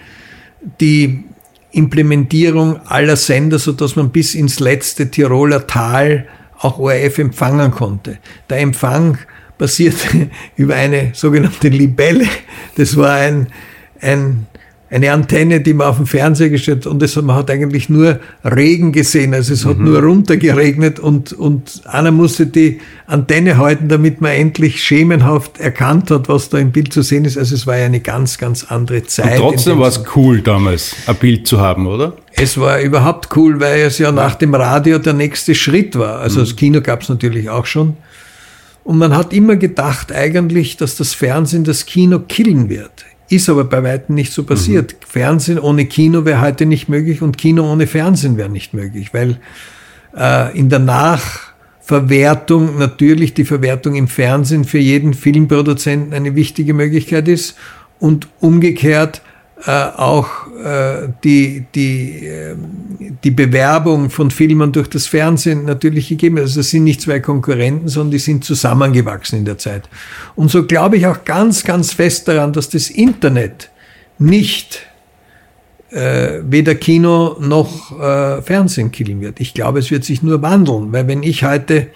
[0.80, 1.24] die
[1.72, 6.28] Implementierung aller Sender, so dass man bis ins letzte Tiroler Tal
[6.64, 8.18] auch ORF empfangen konnte.
[8.48, 9.18] Der Empfang
[9.58, 12.26] passierte über eine sogenannte Libelle.
[12.76, 13.48] Das war ein,
[14.00, 14.46] ein,
[14.94, 18.20] eine Antenne, die man auf dem Fernseher gestellt hat und das, man hat eigentlich nur
[18.44, 19.34] Regen gesehen.
[19.34, 19.86] Also es hat mhm.
[19.86, 26.28] nur runtergeregnet und, und einer musste die Antenne halten, damit man endlich schemenhaft erkannt hat,
[26.28, 27.36] was da im Bild zu sehen ist.
[27.36, 29.40] Also es war ja eine ganz, ganz andere Zeit.
[29.40, 32.16] Und trotzdem war es cool damals, ein Bild zu haben, oder?
[32.32, 36.20] Es war überhaupt cool, weil es ja nach dem Radio der nächste Schritt war.
[36.20, 36.44] Also mhm.
[36.44, 37.96] das Kino gab es natürlich auch schon.
[38.84, 42.92] Und man hat immer gedacht eigentlich, dass das Fernsehen das Kino killen wird.
[43.28, 44.92] Ist aber bei weitem nicht so passiert.
[44.92, 45.06] Mhm.
[45.06, 49.38] Fernsehen ohne Kino wäre heute nicht möglich und Kino ohne Fernsehen wäre nicht möglich, weil
[50.16, 57.28] äh, in der Nachverwertung natürlich die Verwertung im Fernsehen für jeden Filmproduzenten eine wichtige Möglichkeit
[57.28, 57.56] ist
[57.98, 59.22] und umgekehrt
[59.70, 60.28] auch
[60.62, 62.54] äh, die, die, äh,
[63.22, 66.38] die Bewerbung von Filmen durch das Fernsehen natürlich gegeben.
[66.38, 69.88] Also das sind nicht zwei Konkurrenten, sondern die sind zusammengewachsen in der Zeit.
[70.36, 73.70] Und so glaube ich auch ganz, ganz fest daran, dass das Internet
[74.18, 74.86] nicht
[75.90, 79.40] äh, weder Kino noch äh, Fernsehen killen wird.
[79.40, 81.88] Ich glaube, es wird sich nur wandeln, weil wenn ich heute,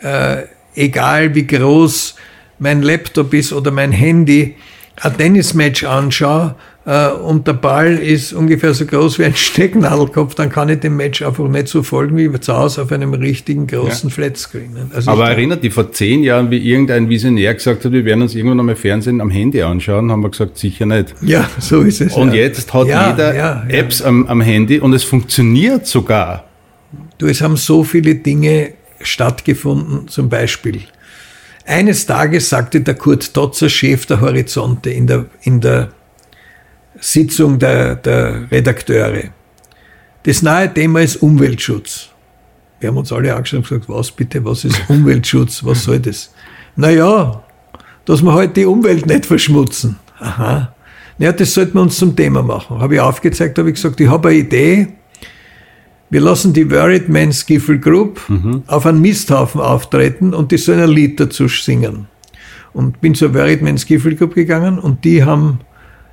[0.00, 0.42] äh,
[0.76, 2.14] egal wie groß
[2.58, 4.56] mein Laptop ist oder mein Handy,
[5.00, 10.50] ein Tennismatch anschaue, äh, und der Ball ist ungefähr so groß wie ein Stecknadelkopf, dann
[10.50, 14.08] kann ich dem Match einfach nicht so folgen wie zu Hause auf einem richtigen großen
[14.08, 14.14] ja.
[14.14, 14.90] Flatscreen.
[14.92, 18.34] Also Aber erinnert dich vor zehn Jahren, wie irgendein Visionär gesagt hat, wir werden uns
[18.34, 21.14] irgendwann einmal Fernsehen am Handy anschauen, haben wir gesagt, sicher nicht.
[21.22, 22.14] Ja, so ist es.
[22.14, 22.40] Und ja.
[22.40, 26.48] jetzt hat ja, jeder Apps am, am Handy und es funktioniert sogar.
[27.18, 30.80] Du, es haben so viele Dinge stattgefunden, zum Beispiel.
[31.64, 35.90] Eines Tages sagte der Kurt Totzer, Chef der Horizonte, in der, in der
[37.02, 39.24] Sitzung der, der Redakteure.
[40.22, 42.10] Das neue Thema ist Umweltschutz.
[42.78, 46.32] Wir haben uns alle angeschaut und gesagt, was bitte, was ist Umweltschutz, was soll das?
[46.76, 47.42] Naja,
[48.04, 49.98] dass wir halt die Umwelt nicht verschmutzen.
[50.20, 50.72] Aha.
[51.18, 52.78] Naja, das sollten wir uns zum Thema machen.
[52.78, 54.88] Habe ich aufgezeigt, habe ich gesagt, ich habe eine Idee.
[56.08, 58.62] wir lassen die Worried Men Skiffle Group mhm.
[58.68, 62.06] auf einen Misthaufen auftreten und die sollen ein Lied dazu singen.
[62.72, 65.58] Und bin zur Worried Men Skiffle Group gegangen und die haben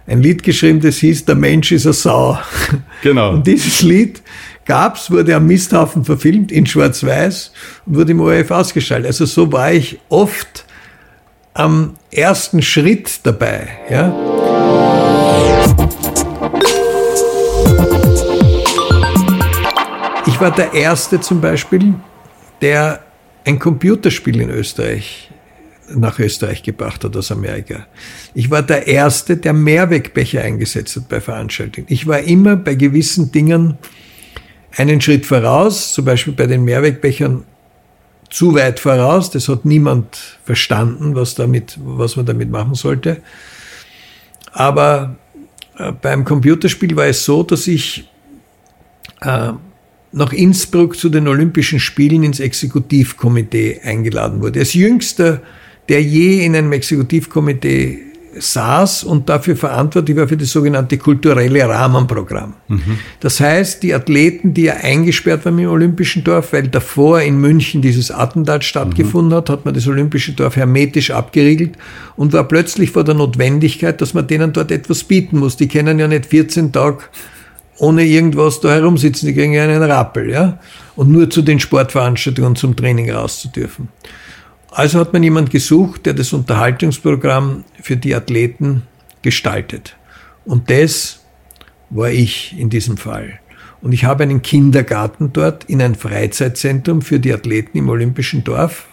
[0.10, 2.40] ein Lied geschrieben, das hieß Der Mensch ist eine Sau.
[3.02, 3.34] Genau.
[3.34, 4.22] Und dieses Lied
[4.66, 7.52] gab's, wurde am Misthaufen verfilmt in Schwarz-Weiß
[7.86, 9.06] und wurde im ORF ausgestrahlt.
[9.06, 10.66] Also so war ich oft
[11.54, 13.68] am ersten Schritt dabei.
[13.90, 14.14] Ja.
[20.26, 21.94] Ich war der Erste zum Beispiel,
[22.62, 23.04] der
[23.46, 25.30] ein Computerspiel in Österreich
[25.96, 27.88] nach Österreich gebracht hat aus Amerika.
[28.34, 31.88] Ich war der Erste, der Mehrwegbecher eingesetzt hat bei Veranstaltungen.
[31.90, 33.78] Ich war immer bei gewissen Dingen
[34.76, 37.44] einen Schritt voraus, zum Beispiel bei den Mehrwegbechern
[38.30, 39.32] zu weit voraus.
[39.32, 43.22] Das hat niemand verstanden, was, damit, was man damit machen sollte.
[44.52, 45.16] Aber
[45.78, 48.10] äh, beim Computerspiel war es so, dass ich
[49.22, 49.54] äh,
[50.12, 54.60] nach Innsbruck zu den Olympischen Spielen ins Exekutivkomitee eingeladen wurde.
[54.60, 55.42] Als jüngster
[55.90, 62.54] der je in einem Exekutivkomitee saß und dafür verantwortlich war für das sogenannte kulturelle Rahmenprogramm.
[62.68, 63.00] Mhm.
[63.20, 67.82] Das heißt, die Athleten, die ja eingesperrt waren im Olympischen Dorf, weil davor in München
[67.82, 69.38] dieses Attentat stattgefunden mhm.
[69.38, 71.76] hat, hat man das Olympische Dorf hermetisch abgeriegelt
[72.16, 75.58] und war plötzlich vor der Notwendigkeit, dass man denen dort etwas bieten muss.
[75.58, 77.00] Die können ja nicht 14 Tage
[77.80, 80.60] ohne irgendwas da herumsitzen, die kriegen ja einen Rappel, ja.
[80.96, 83.88] Und nur zu den Sportveranstaltungen zum Training raus zu dürfen.
[84.72, 88.84] Also hat man jemand gesucht, der das Unterhaltungsprogramm für die Athleten
[89.22, 89.96] gestaltet.
[90.46, 91.22] Und das
[91.90, 93.40] war ich in diesem Fall.
[93.82, 98.88] Und ich habe einen Kindergarten dort in ein Freizeitzentrum für die Athleten im Olympischen Dorf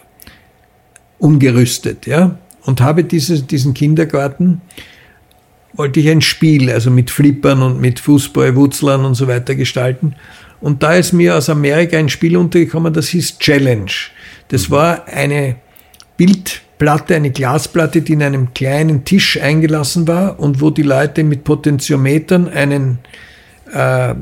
[1.19, 2.37] umgerüstet, ja.
[2.63, 4.61] Und habe diese, diesen Kindergarten,
[5.73, 10.15] wollte ich ein Spiel, also mit Flippern und mit Fußballwutzlern und so weiter gestalten.
[10.59, 13.91] Und da ist mir aus Amerika ein Spiel untergekommen, das hieß Challenge.
[14.49, 15.57] Das war eine
[16.17, 21.43] Bildplatte, eine Glasplatte, die in einem kleinen Tisch eingelassen war und wo die Leute mit
[21.43, 22.99] Potentiometern einen
[23.71, 24.15] äh,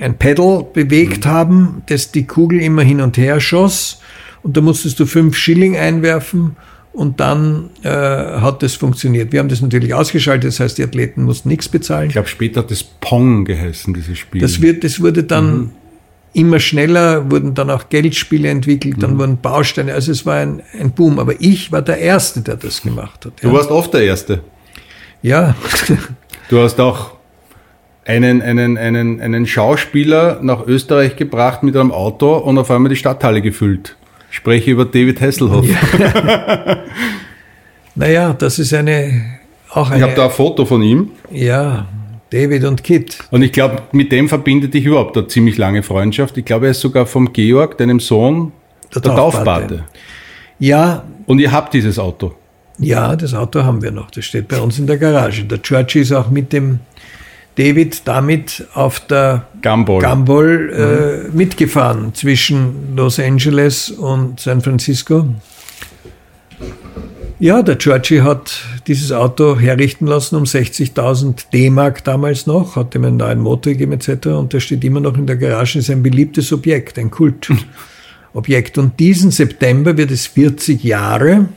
[0.00, 1.30] ein Pedal bewegt mhm.
[1.30, 4.00] haben, das die Kugel immer hin und her schoss
[4.42, 6.56] und da musstest du fünf Schilling einwerfen
[6.92, 9.32] und dann äh, hat das funktioniert.
[9.32, 12.08] Wir haben das natürlich ausgeschaltet, das heißt, die Athleten mussten nichts bezahlen.
[12.08, 14.40] Ich glaube, später hat das Pong geheißen, dieses Spiel.
[14.40, 15.70] Das, wird, das wurde dann mhm
[16.32, 19.18] immer schneller wurden dann auch Geldspiele entwickelt, dann mhm.
[19.18, 21.18] wurden Bausteine, also es war ein, ein Boom.
[21.18, 23.32] Aber ich war der Erste, der das gemacht hat.
[23.42, 23.54] Du ja.
[23.54, 24.40] warst oft der Erste.
[25.22, 25.54] Ja.
[26.48, 27.12] Du hast auch
[28.04, 32.96] einen, einen, einen, einen Schauspieler nach Österreich gebracht mit einem Auto und auf einmal die
[32.96, 33.96] Stadthalle gefüllt.
[34.30, 35.66] Ich spreche über David Hasselhoff.
[35.66, 36.78] Ja.
[37.94, 39.38] naja, das ist eine
[39.70, 39.98] auch eine.
[39.98, 41.10] Ich habe da ein Foto von ihm.
[41.30, 41.86] Ja,
[42.30, 43.18] David und Kit.
[43.30, 46.36] Und ich glaube, mit dem verbindet dich überhaupt eine ziemlich lange Freundschaft.
[46.36, 48.52] Ich glaube, er ist sogar vom Georg, deinem Sohn,
[48.94, 49.44] der, der Taufpate.
[49.44, 49.84] Taufpate.
[50.58, 51.04] Ja.
[51.26, 52.34] Und ihr habt dieses Auto.
[52.78, 54.10] Ja, das Auto haben wir noch.
[54.10, 55.44] Das steht bei uns in der Garage.
[55.44, 56.80] Der George ist auch mit dem
[57.56, 60.70] David damit auf der Gumball, Gumball
[61.26, 61.36] äh, mhm.
[61.36, 65.26] mitgefahren zwischen Los Angeles und San Francisco.
[67.40, 73.04] Ja, der Georgie hat dieses Auto herrichten lassen um 60.000 D-Mark damals noch, hat ihm
[73.04, 74.26] einen neuen Motor gegeben etc.
[74.28, 78.76] Und der steht immer noch in der Garage, ist ein beliebtes Objekt, ein Kultobjekt.
[78.76, 81.48] Und diesen September wird es 40 Jahre,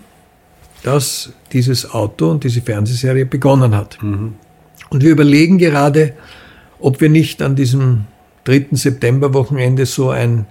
[0.83, 3.97] dass dieses Auto und diese Fernsehserie begonnen hat.
[4.03, 4.33] Mhm.
[4.91, 6.13] Und wir überlegen gerade,
[6.79, 8.05] ob wir nicht an diesem
[8.43, 8.67] 3.
[8.71, 10.45] September-Wochenende so ein,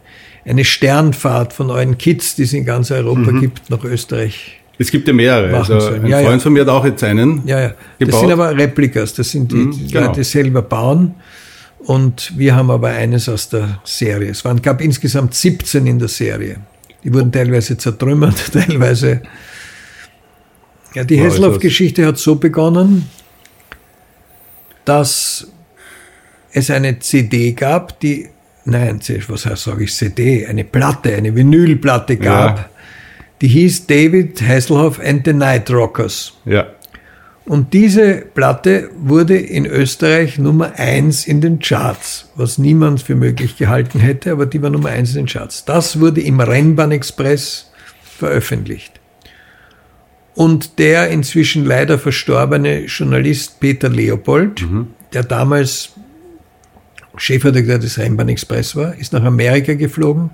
[0.44, 3.40] eine Sternfahrt von euren Kids, die es in ganz Europa mhm.
[3.40, 5.54] gibt, nach Österreich es gibt ja mehrere.
[5.54, 6.38] Also ein ja, Freund ja.
[6.38, 7.46] von mir hat auch jetzt einen.
[7.46, 7.74] Ja, ja.
[7.98, 9.12] Das sind aber Replikas.
[9.12, 10.06] Das sind die, mhm, die genau.
[10.06, 11.16] Leute selber bauen.
[11.80, 14.30] Und wir haben aber eines aus der Serie.
[14.30, 16.56] Es waren, gab insgesamt 17 in der Serie.
[17.04, 19.20] Die wurden teilweise zertrümmert, teilweise.
[20.94, 23.06] Ja, die Hesselhoff-Geschichte hat so begonnen,
[24.86, 25.46] dass
[26.52, 28.30] es eine CD gab, die,
[28.64, 32.70] nein, was heißt, sage ich, CD, eine Platte, eine Vinylplatte gab, ja
[33.40, 36.34] die hieß David Hasselhoff and the Night Rockers.
[36.44, 36.66] Ja.
[37.46, 43.56] Und diese Platte wurde in Österreich Nummer eins in den Charts, was niemand für möglich
[43.56, 45.64] gehalten hätte, aber die war Nummer eins in den Charts.
[45.64, 47.72] Das wurde im Rennbahn-Express
[48.04, 49.00] veröffentlicht.
[50.34, 54.88] Und der inzwischen leider verstorbene Journalist Peter Leopold, mhm.
[55.12, 55.90] der damals
[57.16, 60.30] Chefredakteur des Rennbahn-Express war, ist nach Amerika geflogen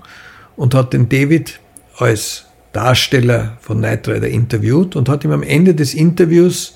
[0.55, 1.59] und hat den David
[1.97, 2.46] als
[2.77, 6.75] Darsteller von Knight Rider interviewt und hat ihm am Ende des Interviews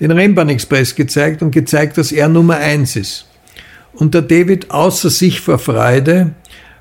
[0.00, 3.26] den Rennbahn Express gezeigt und gezeigt, dass er Nummer eins ist.
[3.92, 6.30] Und der David außer sich vor Freude,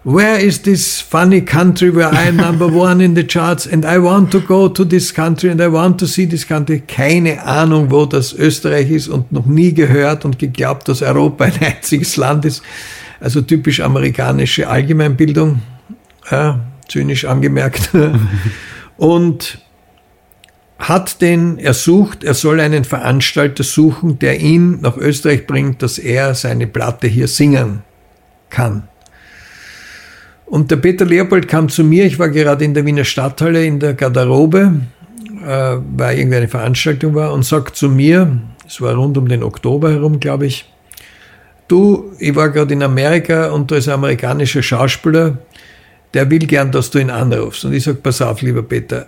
[0.06, 4.02] Where is this funny country where I am number one in the charts and I
[4.02, 6.82] want to go to this country and I want to see this country?
[6.88, 11.60] Keine Ahnung, wo das Österreich ist und noch nie gehört und geglaubt, dass Europa ein
[11.60, 12.64] einziges Land ist.
[13.20, 15.62] Also typisch amerikanische Allgemeinbildung,
[16.32, 17.92] ja, zynisch angemerkt.
[18.98, 19.60] und
[20.78, 26.34] hat den ersucht, er soll einen Veranstalter suchen, der ihn nach Österreich bringt, dass er
[26.34, 27.84] seine Platte hier singen
[28.50, 28.88] kann.
[30.46, 33.80] Und der Peter Leopold kam zu mir, ich war gerade in der Wiener Stadthalle in
[33.80, 34.82] der Garderobe,
[35.46, 39.44] äh, weil irgendwie eine Veranstaltung war, und sagt zu mir, es war rund um den
[39.44, 40.66] Oktober herum, glaube ich,
[41.68, 45.38] du, ich war gerade in Amerika und da ist ein amerikanischer Schauspieler,
[46.14, 47.66] der will gern, dass du ihn anrufst.
[47.66, 49.08] Und ich sage, pass auf, lieber Peter,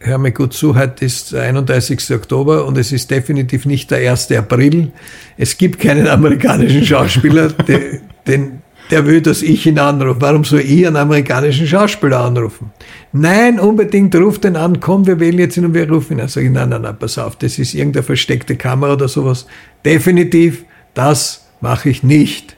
[0.00, 2.10] hör mir gut zu, heute ist der 31.
[2.12, 4.32] Oktober und es ist definitiv nicht der 1.
[4.32, 4.92] April.
[5.36, 10.20] Es gibt keinen amerikanischen Schauspieler, den, den, der will, dass ich ihn anrufe.
[10.20, 12.72] Warum soll ich einen amerikanischen Schauspieler anrufen?
[13.12, 16.28] Nein, unbedingt ruft den an, komm, wir wählen jetzt ihn und wir rufen ihn an.
[16.28, 19.46] Sag ich, nein, nein, nein, pass auf, das ist irgendeine versteckte Kamera oder sowas.
[19.84, 22.56] Definitiv, das mache ich nicht.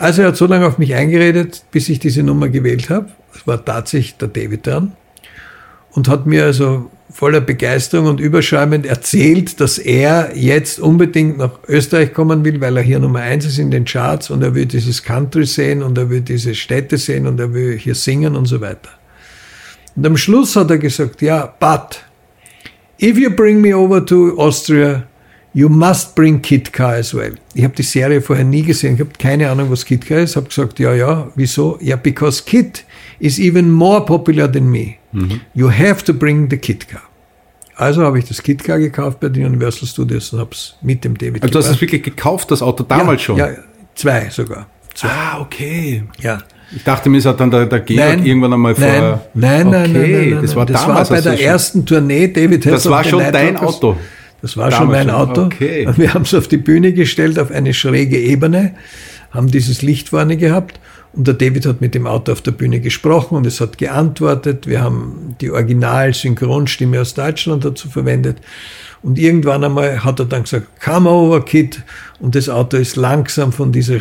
[0.00, 3.10] Also er hat so lange auf mich eingeredet, bis ich diese Nummer gewählt habe.
[3.34, 4.92] Es war tatsächlich der David dran.
[5.90, 12.14] Und hat mir also voller Begeisterung und überschäumend erzählt, dass er jetzt unbedingt nach Österreich
[12.14, 15.02] kommen will, weil er hier Nummer eins ist in den Charts und er will dieses
[15.02, 18.62] Country sehen und er will diese Städte sehen und er will hier singen und so
[18.62, 18.88] weiter.
[19.96, 22.02] Und am Schluss hat er gesagt, ja, but
[23.02, 25.06] if you bring me over to Austria,
[25.52, 27.34] you must bring Kitka as well.
[27.54, 30.48] Ich habe die Serie vorher nie gesehen, ich habe keine Ahnung, was Kitka ist, habe
[30.48, 31.78] gesagt, ja, ja, wieso?
[31.80, 32.84] Ja, because Kit
[33.18, 34.94] is even more popular than me.
[35.12, 35.40] Mhm.
[35.54, 37.00] You have to bring the Kitka.
[37.76, 41.16] Also habe ich das Kitka gekauft bei den Universal Studios und habe es mit dem
[41.16, 43.36] David Also du hast es wirklich gekauft, das Auto damals ja, schon?
[43.38, 43.48] Ja,
[43.94, 44.66] zwei sogar.
[44.94, 45.08] Zwei.
[45.08, 46.04] Ah, okay.
[46.20, 46.42] Ja.
[46.76, 48.86] Ich dachte mir, es hat dann der, der Georg nein, irgendwann einmal vor.
[48.86, 51.10] Nein, nein, okay, nein, nein, nein, Das war das damals.
[51.10, 53.96] war bei der ersten Tournee, David Das war schon dein Auto.
[54.42, 55.42] Das war schon mein Auto.
[55.42, 55.86] Okay.
[55.86, 58.74] Und wir haben es auf die Bühne gestellt, auf eine schräge Ebene,
[59.30, 60.80] haben dieses Licht vorne gehabt
[61.12, 64.68] und der David hat mit dem Auto auf der Bühne gesprochen und es hat geantwortet.
[64.68, 68.38] Wir haben die Original-Synchronstimme aus Deutschland dazu verwendet.
[69.02, 71.82] Und irgendwann einmal hat er dann gesagt, come over, Kid.
[72.20, 73.98] Und das Auto ist langsam von dieser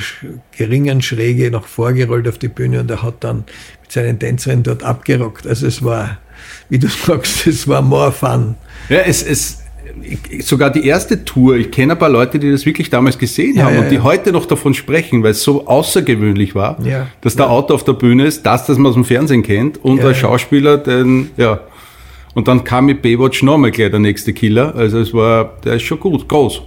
[0.55, 3.45] geringen Schräge noch vorgerollt auf die Bühne und er hat dann
[3.81, 5.47] mit seinen Tänzerinnen dort abgerockt.
[5.47, 6.19] Also es war,
[6.69, 8.55] wie du sagst, es war more fun.
[8.89, 9.58] Ja, es, es,
[10.41, 13.65] sogar die erste Tour, ich kenne ein paar Leute, die das wirklich damals gesehen ja,
[13.65, 14.03] haben ja, und die ja.
[14.03, 16.77] heute noch davon sprechen, weil es so außergewöhnlich war,
[17.21, 20.01] dass der Auto auf der Bühne ist, das, das man aus dem Fernsehen kennt und
[20.01, 21.61] der Schauspieler, den, ja.
[22.35, 24.75] Und dann kam mit Baywatch nochmal gleich der nächste Killer.
[24.75, 26.61] Also es war, der ist schon gut, groß.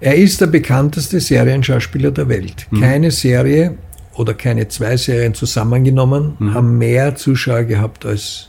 [0.00, 2.66] Er ist der bekannteste Serienschauspieler der Welt.
[2.70, 2.80] Mhm.
[2.80, 3.76] Keine Serie
[4.14, 6.54] oder keine zwei Serien zusammengenommen mhm.
[6.54, 8.48] haben mehr Zuschauer gehabt als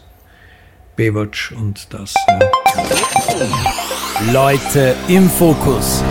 [0.95, 2.13] Baywatch und das.
[2.27, 3.90] Ja.
[4.29, 6.03] Leute im Fokus.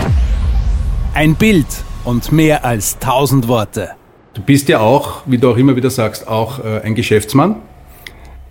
[1.15, 1.67] Ein Bild
[2.05, 3.91] und mehr als tausend Worte.
[4.35, 7.57] Du bist ja auch, wie du auch immer wieder sagst, auch äh, ein Geschäftsmann.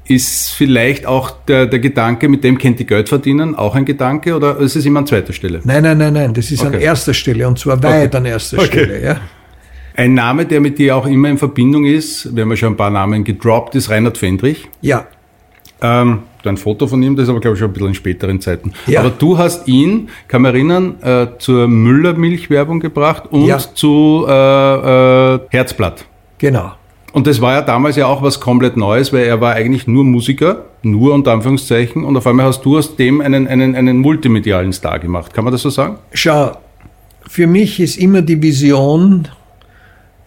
[0.06, 4.34] Ist vielleicht auch der, der Gedanke, mit dem kennt die Geld verdienen, auch ein Gedanke
[4.34, 5.60] oder ist es immer an zweiter Stelle?
[5.66, 6.78] Nein, nein, nein, nein, das ist okay.
[6.78, 8.18] an erster Stelle und zwar weit okay.
[8.18, 8.68] an erster okay.
[8.68, 9.04] Stelle.
[9.04, 9.18] Ja.
[9.94, 12.78] Ein Name, der mit dir auch immer in Verbindung ist, wir haben ja schon ein
[12.78, 14.70] paar Namen gedroppt, ist Reinhard Fendrich.
[14.80, 15.06] Ja.
[15.82, 18.42] Ähm, ein Foto von ihm, das ist aber, glaube ich, schon ein bisschen in späteren
[18.42, 18.74] Zeiten.
[18.88, 19.02] Ja.
[19.02, 23.58] Aber du hast ihn, kann man erinnern, äh, zur Müller-Milchwerbung gebracht und ja.
[23.58, 26.06] zu äh, äh, Herzblatt.
[26.38, 26.72] Genau.
[27.12, 30.04] Und das war ja damals ja auch was komplett Neues, weil er war eigentlich nur
[30.04, 34.72] Musiker, nur unter Anführungszeichen, und auf einmal hast du aus dem einen, einen, einen multimedialen
[34.74, 35.34] Star gemacht.
[35.34, 35.98] Kann man das so sagen?
[36.14, 36.52] Schau,
[37.28, 39.28] für mich ist immer die Vision,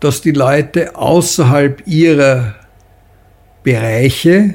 [0.00, 2.56] dass die Leute außerhalb ihrer
[3.62, 4.54] Bereiche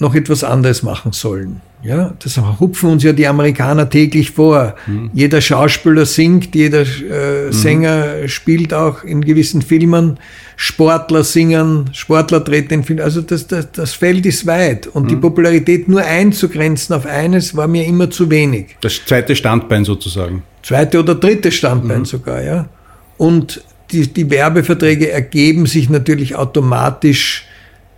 [0.00, 1.60] noch etwas anderes machen sollen.
[1.82, 4.74] Ja, das hupfen uns ja die Amerikaner täglich vor.
[4.86, 5.10] Mhm.
[5.12, 7.52] Jeder Schauspieler singt, jeder äh, mhm.
[7.52, 10.18] Sänger spielt auch in gewissen Filmen.
[10.56, 13.02] Sportler singen, Sportler treten in Filmen.
[13.02, 14.88] Also das, das, das Feld ist weit.
[14.88, 15.08] Und mhm.
[15.08, 18.76] die Popularität nur einzugrenzen auf eines war mir immer zu wenig.
[18.80, 20.42] Das zweite Standbein sozusagen.
[20.64, 22.06] Zweite oder dritte Standbein mhm.
[22.06, 22.68] sogar, ja.
[23.18, 27.46] Und die, die Werbeverträge ergeben sich natürlich automatisch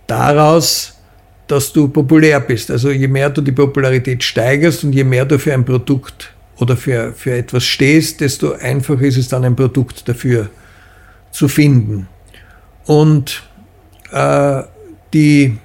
[0.07, 1.00] daraus,
[1.51, 2.71] dass du populär bist.
[2.71, 6.77] Also je mehr du die Popularität steigerst und je mehr du für ein Produkt oder
[6.77, 10.49] für, für etwas stehst, desto einfacher ist es dann ein Produkt dafür
[11.31, 12.07] zu finden.
[12.85, 13.43] Und
[14.11, 14.63] äh,
[15.13, 15.57] die,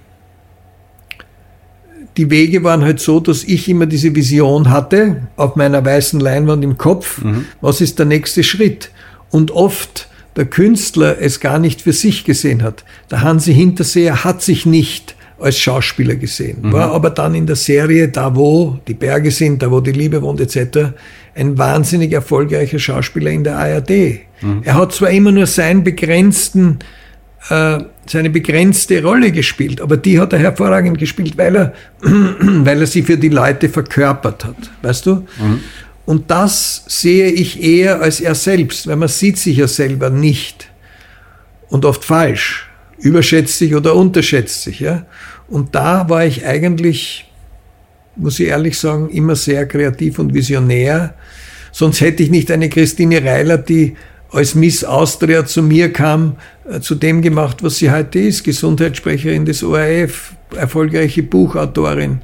[2.17, 6.65] die Wege waren halt so, dass ich immer diese Vision hatte auf meiner weißen Leinwand
[6.65, 7.47] im Kopf, mhm.
[7.61, 8.91] was ist der nächste Schritt?
[9.31, 12.85] und oft der Künstler es gar nicht für sich gesehen hat.
[13.11, 16.73] Der Hansi Hinterseher hat sich nicht als Schauspieler gesehen, mhm.
[16.73, 20.23] war aber dann in der Serie Da wo die Berge sind, da wo die Liebe
[20.23, 20.93] wohnt etc.
[21.35, 23.91] ein wahnsinnig erfolgreicher Schauspieler in der ARD.
[24.41, 24.63] Mhm.
[24.65, 26.79] Er hat zwar immer nur seinen begrenzten
[27.49, 27.79] äh,
[28.09, 33.03] seine begrenzte Rolle gespielt, aber die hat er hervorragend gespielt, weil er, weil er sie
[33.03, 35.15] für die Leute verkörpert hat, weißt du?
[35.15, 35.61] Mhm.
[36.07, 40.69] Und das sehe ich eher als er selbst, weil man sieht sich ja selber nicht
[41.69, 42.66] und oft falsch,
[42.99, 45.07] überschätzt sich oder unterschätzt sich, ja?
[45.49, 47.31] Und da war ich eigentlich,
[48.17, 51.15] muss ich ehrlich sagen, immer sehr kreativ und visionär.
[51.73, 53.97] Sonst hätte ich nicht eine Christine Reiler, die
[54.33, 56.37] als Miss Austria zu mir kam,
[56.69, 62.21] äh, zu dem gemacht, was sie heute ist, Gesundheitssprecherin des ORF, erfolgreiche Buchautorin,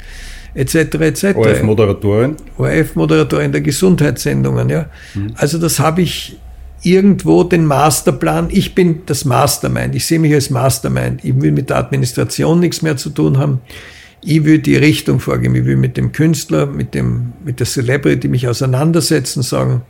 [0.54, 0.74] etc.
[0.74, 1.24] etc.
[1.36, 2.36] ORF-Moderatorin?
[2.58, 4.86] ORF-Moderatorin der Gesundheitssendungen, ja.
[5.14, 5.34] Mhm.
[5.36, 6.38] Also das habe ich
[6.83, 11.70] irgendwo den Masterplan, ich bin das Mastermind, ich sehe mich als Mastermind, ich will mit
[11.70, 13.61] der Administration nichts mehr zu tun haben,
[14.24, 18.28] ich will die Richtung vorgeben, ich will mit dem Künstler, mit, dem, mit der Celebrity
[18.28, 19.83] mich auseinandersetzen, sagen,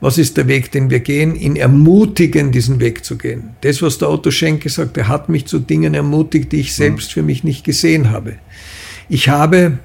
[0.00, 3.50] was ist der Weg, den wir gehen, ihn ermutigen, diesen Weg zu gehen.
[3.62, 6.70] Das, was der Otto Schenk gesagt hat, er hat mich zu Dingen ermutigt, die ich
[6.72, 6.82] mhm.
[6.82, 8.34] selbst für mich nicht gesehen habe.
[9.08, 9.78] Ich habe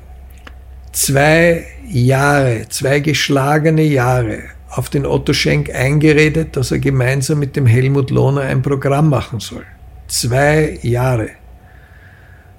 [0.91, 7.65] zwei Jahre, zwei geschlagene Jahre auf den Otto Schenk eingeredet, dass er gemeinsam mit dem
[7.65, 9.65] Helmut Lohner ein Programm machen soll.
[10.07, 11.29] Zwei Jahre.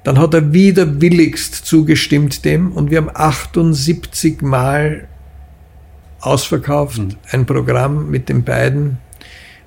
[0.02, 5.08] Dann hat er widerwilligst zugestimmt dem und wir haben 78 Mal
[6.20, 7.16] ausverkauft, mhm.
[7.30, 8.98] ein Programm mit den beiden,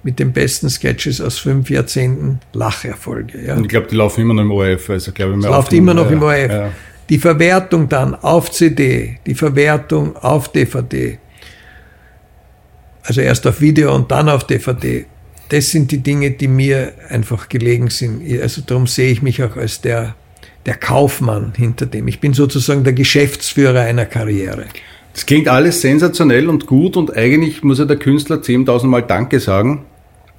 [0.01, 3.45] mit den besten Sketches aus fünf Jahrzehnten Lacherfolge.
[3.45, 3.55] Ja.
[3.55, 4.89] Und ich glaube, die laufen immer noch im ORF.
[4.89, 6.51] Also, glaube ich, läuft immer noch im ORF.
[6.51, 6.71] Ja.
[7.09, 11.19] Die Verwertung dann auf CD, die Verwertung auf DVD,
[13.03, 15.05] also erst auf Video und dann auf DVD,
[15.49, 18.23] das sind die Dinge, die mir einfach gelegen sind.
[18.41, 20.15] Also darum sehe ich mich auch als der,
[20.65, 22.07] der Kaufmann hinter dem.
[22.07, 24.65] Ich bin sozusagen der Geschäftsführer einer Karriere.
[25.13, 29.39] Das klingt alles sensationell und gut und eigentlich muss ja der Künstler 10.000 Mal Danke
[29.39, 29.85] sagen,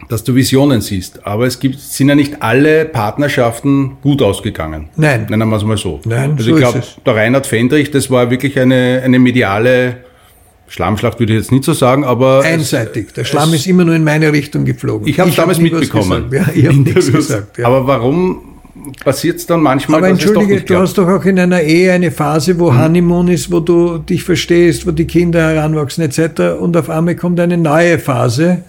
[0.08, 1.24] dass du Visionen siehst.
[1.26, 4.88] Aber es gibt, sind ja nicht alle Partnerschaften gut ausgegangen.
[4.96, 5.26] Nein.
[5.30, 6.00] Nennen wir es mal so.
[6.04, 10.03] Nein, also so ich glaube, der Reinhard Fendrich, das war wirklich eine, eine mediale
[10.74, 12.42] Schlammschlacht, würde ich jetzt nicht so sagen, aber.
[12.42, 13.12] Einseitig.
[13.14, 15.06] Der Schlamm ist immer nur in meine Richtung geflogen.
[15.06, 16.26] Ich habe es damals hab mitbekommen.
[16.32, 17.58] Ja, ich habe nichts gesagt.
[17.58, 17.66] Ja.
[17.68, 18.40] Aber warum
[19.04, 19.98] passiert es dann manchmal.
[19.98, 22.82] Aber entschuldige, du hast doch auch in einer Ehe eine Phase, wo hm.
[22.82, 26.60] Honeymoon ist, wo du dich verstehst, wo die Kinder heranwachsen etc.
[26.60, 28.64] Und auf einmal kommt eine neue Phase,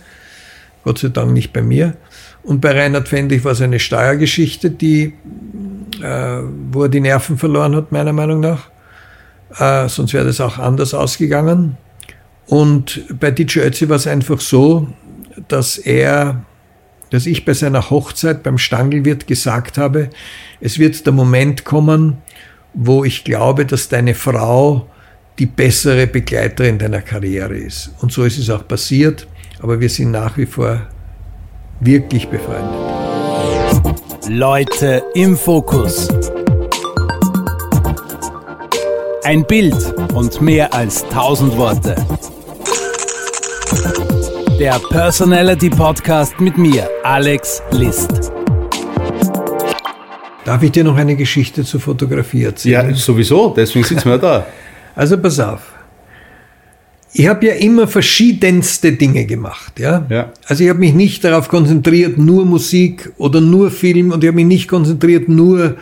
[0.84, 1.95] Gott sei Dank nicht bei mir.
[2.43, 5.14] Und bei Reinhard Fendrich war es eine Steuergeschichte, die,
[6.03, 6.38] äh,
[6.72, 8.70] wo er die Nerven verloren hat, meiner Meinung nach.
[9.58, 11.78] Äh, sonst wäre das auch anders ausgegangen.
[12.48, 14.88] Und bei DJ Ötzi war es einfach so,
[15.48, 16.43] dass er
[17.10, 20.10] dass ich bei seiner Hochzeit beim Stangelwirt gesagt habe,
[20.60, 22.18] es wird der Moment kommen,
[22.74, 24.88] wo ich glaube, dass deine Frau
[25.39, 27.93] die bessere Begleiterin deiner Karriere ist.
[28.02, 29.28] Und so ist es auch passiert,
[29.62, 30.82] aber wir sind nach wie vor
[31.80, 32.74] wirklich befreundet.
[34.28, 36.10] Leute im Fokus.
[39.24, 41.96] Ein Bild und mehr als tausend Worte.
[44.60, 48.32] Der Personality Podcast mit mir, Alex List.
[50.45, 52.89] Darf ich dir noch eine Geschichte zur Fotografie erzählen?
[52.89, 54.45] Ja, sowieso, deswegen sitzen wir da.
[54.95, 55.74] Also pass auf.
[57.12, 59.78] Ich habe ja immer verschiedenste Dinge gemacht.
[59.78, 60.06] Ja?
[60.10, 60.32] ja.
[60.47, 64.38] Also ich habe mich nicht darauf konzentriert, nur Musik oder nur Film und ich habe
[64.38, 65.76] mich nicht konzentriert, nur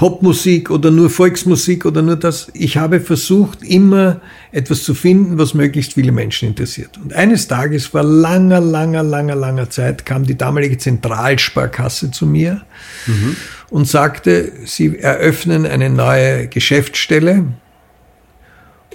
[0.00, 2.50] Popmusik oder nur Volksmusik oder nur das.
[2.54, 6.96] Ich habe versucht, immer etwas zu finden, was möglichst viele Menschen interessiert.
[6.96, 12.62] Und eines Tages, vor langer, langer, langer, langer Zeit, kam die damalige Zentralsparkasse zu mir
[13.06, 13.36] mhm.
[13.68, 17.44] und sagte, sie eröffnen eine neue Geschäftsstelle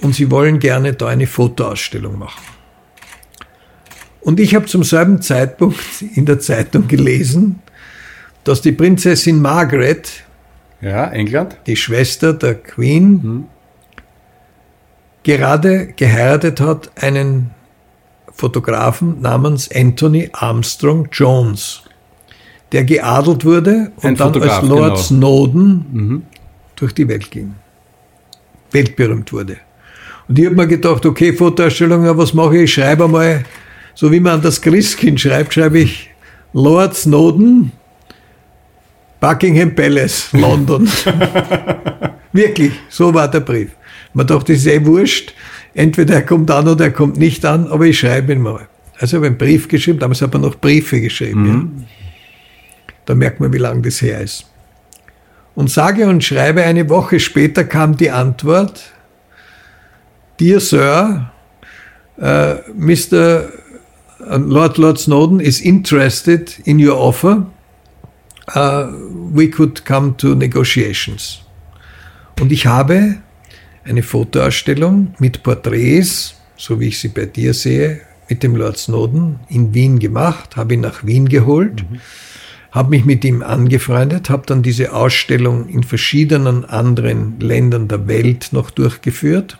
[0.02, 2.42] und sie wollen gerne da eine Fotoausstellung machen.
[4.22, 5.78] Und ich habe zum selben Zeitpunkt
[6.16, 7.60] in der Zeitung gelesen,
[8.42, 10.25] dass die Prinzessin Margaret
[10.80, 11.56] ja, England.
[11.66, 13.44] Die Schwester der Queen hm.
[15.22, 17.50] gerade geheiratet hat einen
[18.32, 21.82] Fotografen namens Anthony Armstrong Jones,
[22.72, 24.96] der geadelt wurde und Ein dann Fotograf, als Lord genau.
[24.96, 26.22] Snowden mhm.
[26.76, 27.54] durch die Welt ging.
[28.72, 29.56] Weltberühmt wurde.
[30.28, 32.62] Und ich habe mir gedacht, okay, Fotoausstellung, was mache ich?
[32.64, 33.44] Ich schreibe mal,
[33.94, 36.10] so wie man an das Christkind schreibt, schreibe ich
[36.52, 37.72] Lord Snowden,
[39.26, 40.88] Buckingham Palace, London.
[42.32, 43.70] Wirklich, so war der Brief.
[44.14, 45.34] Man dachte, das ist eh wurscht.
[45.74, 48.68] Entweder er kommt an oder er kommt nicht an, aber ich schreibe ihn mal.
[49.00, 51.42] Also habe einen Brief geschrieben, damals hat man noch Briefe geschrieben.
[51.42, 51.72] Mhm.
[51.76, 51.84] Ja.
[53.06, 54.46] Da merkt man, wie lange das her ist.
[55.56, 58.92] Und sage und schreibe, eine Woche später kam die Antwort,
[60.38, 61.32] Dear Sir,
[62.18, 63.48] uh, Mr.
[64.20, 67.46] Uh, Lord Lord Snowden is interested in your offer.
[68.54, 68.92] Uh,
[69.32, 71.42] we could come to negotiations.
[72.40, 73.16] Und ich habe
[73.84, 79.40] eine Fotoausstellung mit Porträts, so wie ich sie bei dir sehe, mit dem Lord Snowden
[79.48, 81.84] in Wien gemacht, habe ihn nach Wien geholt.
[81.88, 82.00] Mhm
[82.76, 88.48] habe mich mit ihm angefreundet, habe dann diese Ausstellung in verschiedenen anderen Ländern der Welt
[88.52, 89.58] noch durchgeführt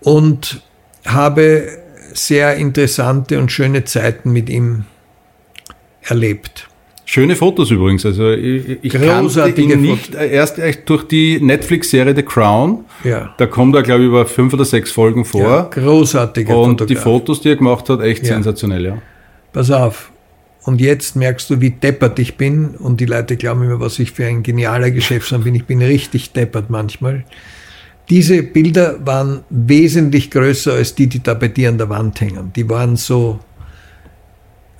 [0.00, 0.60] und
[1.06, 1.68] habe
[2.12, 4.86] sehr interessante und schöne Zeiten mit ihm
[6.02, 6.67] erlebt.
[7.10, 8.04] Schöne Fotos übrigens.
[8.04, 10.20] Also ich, ich kannte ihn nicht Fotos.
[10.20, 12.84] erst durch die Netflix-Serie The Crown.
[13.02, 13.34] Ja.
[13.38, 15.40] Da kommt er, glaube ich, über fünf oder sechs Folgen vor.
[15.40, 16.86] Ja, großartige Und Fotograf.
[16.86, 18.34] die Fotos, die er gemacht hat, echt ja.
[18.34, 18.98] sensationell, ja.
[19.54, 20.12] Pass auf,
[20.64, 22.74] und jetzt merkst du, wie deppert ich bin.
[22.76, 25.54] Und die Leute glauben immer, was ich für ein genialer Geschäftsmann bin.
[25.54, 27.24] Ich bin richtig deppert manchmal.
[28.10, 32.52] Diese Bilder waren wesentlich größer als die, die da bei dir an der Wand hängen.
[32.54, 33.38] Die waren so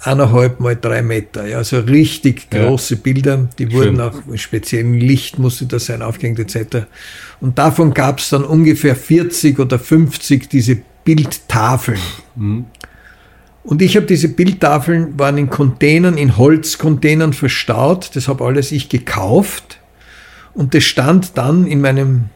[0.00, 1.46] eineinhalb mal drei Meter.
[1.46, 3.00] Ja, so richtig große ja.
[3.02, 3.48] Bilder.
[3.58, 4.00] Die wurden Schön.
[4.00, 6.86] auch mit speziellem Licht musste das sein, aufgehängt etc.
[7.40, 12.00] Und davon gab es dann ungefähr 40 oder 50 diese Bildtafeln.
[12.36, 12.66] Mhm.
[13.64, 18.10] Und ich habe diese Bildtafeln, waren in Containern, in Holzcontainern verstaut.
[18.14, 19.78] Das habe alles ich gekauft.
[20.54, 22.30] Und das stand dann in meinem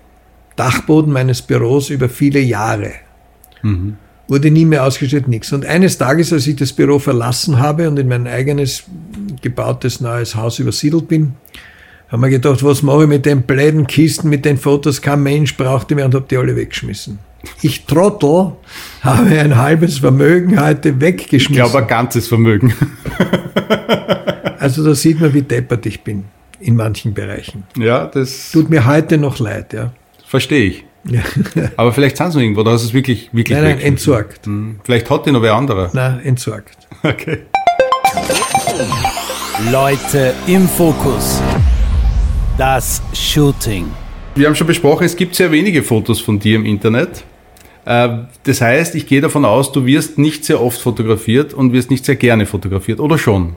[0.57, 2.93] Dachboden meines Büros über viele Jahre.
[3.63, 3.97] Mhm.
[4.29, 5.53] Wurde nie mehr ausgestellt, nichts.
[5.53, 8.85] Und eines Tages, als ich das Büro verlassen habe und in mein eigenes
[9.43, 11.35] gebautes neues Haus übersiedelt bin,
[12.09, 15.01] haben wir gedacht, was mache ich mit den bläden Kisten, mit den Fotos?
[15.01, 17.18] Kein Mensch brauchte mehr und habe die alle weggeschmissen.
[17.62, 18.53] Ich Trottel
[19.01, 21.53] habe ein halbes Vermögen heute weggeschmissen.
[21.53, 22.75] Ich glaube, ein ganzes Vermögen.
[24.59, 26.25] also da sieht man, wie deppert ich bin
[26.61, 27.64] in manchen Bereichen.
[27.77, 29.93] Ja, das tut mir heute noch leid, ja.
[30.27, 30.85] Verstehe ich.
[31.05, 31.20] Ja.
[31.76, 34.46] Aber vielleicht sind sie noch irgendwo, da hast du es wirklich, wirklich Nein, nein, entsorgt.
[34.46, 34.80] Hm.
[34.84, 35.90] Vielleicht hat die noch wer anderer.
[35.92, 36.76] Nein, entsorgt.
[37.03, 37.38] Okay.
[39.70, 41.42] Leute im Fokus.
[42.57, 43.90] Das Shooting.
[44.34, 47.24] Wir haben schon besprochen, es gibt sehr wenige Fotos von dir im Internet.
[47.84, 51.90] Äh, das heißt, ich gehe davon aus, du wirst nicht sehr oft fotografiert und wirst
[51.90, 53.57] nicht sehr gerne fotografiert, oder schon?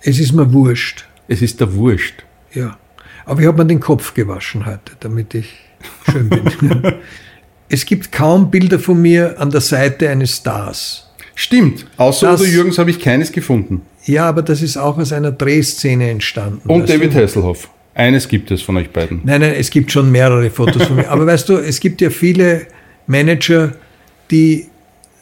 [0.00, 1.06] Es ist mir wurscht.
[1.28, 2.24] Es ist der Wurscht.
[2.52, 2.78] Ja.
[3.24, 5.69] Aber ich habe mir den Kopf gewaschen heute, damit ich
[6.10, 6.94] schön bin.
[7.68, 11.10] es gibt kaum Bilder von mir an der Seite eines Stars.
[11.34, 11.86] Stimmt.
[11.96, 13.82] Außer das, Udo Jürgens habe ich keines gefunden.
[14.04, 16.68] Ja, aber das ist auch aus einer Drehszene entstanden.
[16.68, 17.22] Und David du?
[17.22, 17.70] Hasselhoff.
[17.94, 19.20] Eines gibt es von euch beiden.
[19.24, 21.08] Nein, nein, es gibt schon mehrere Fotos von mir.
[21.10, 22.66] Aber weißt du, es gibt ja viele
[23.06, 23.72] Manager,
[24.30, 24.68] die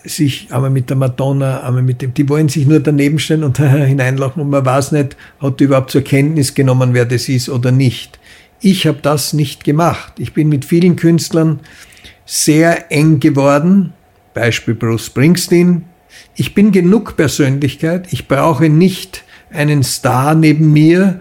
[0.04, 3.58] sich einmal mit der Madonna, einmal mit dem, die wollen sich nur daneben stellen und
[3.86, 7.72] hineinlachen und man weiß nicht, hat die überhaupt zur Kenntnis genommen, wer das ist oder
[7.72, 8.18] nicht.
[8.60, 10.14] Ich habe das nicht gemacht.
[10.18, 11.60] Ich bin mit vielen Künstlern
[12.26, 13.92] sehr eng geworden.
[14.34, 15.84] Beispiel Bruce Springsteen.
[16.34, 18.12] Ich bin genug Persönlichkeit.
[18.12, 21.20] Ich brauche nicht einen Star neben mir,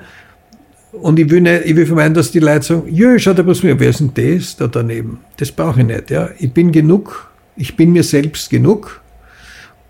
[1.02, 3.64] und ich will, nicht, ich will vermeiden, dass die Leute sagen, ja, schau dir was
[3.64, 5.20] mir, wer ist denn das da daneben?
[5.38, 6.10] Das brauche ich nicht.
[6.10, 6.30] Ja.
[6.40, 9.02] Ich bin genug, ich bin mir selbst genug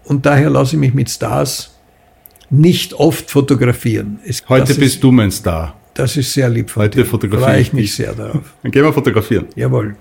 [0.05, 1.71] und daher lasse ich mich mit Stars
[2.49, 4.19] nicht oft fotografieren.
[4.25, 5.75] Es, Heute bist ist, du mein Star.
[5.97, 7.05] Das ist sehr lieb von Heute dir.
[7.07, 8.53] fotografiere Freue ich mich sehr darauf.
[8.61, 9.47] Dann gehen wir fotografieren.
[9.55, 9.95] Jawohl.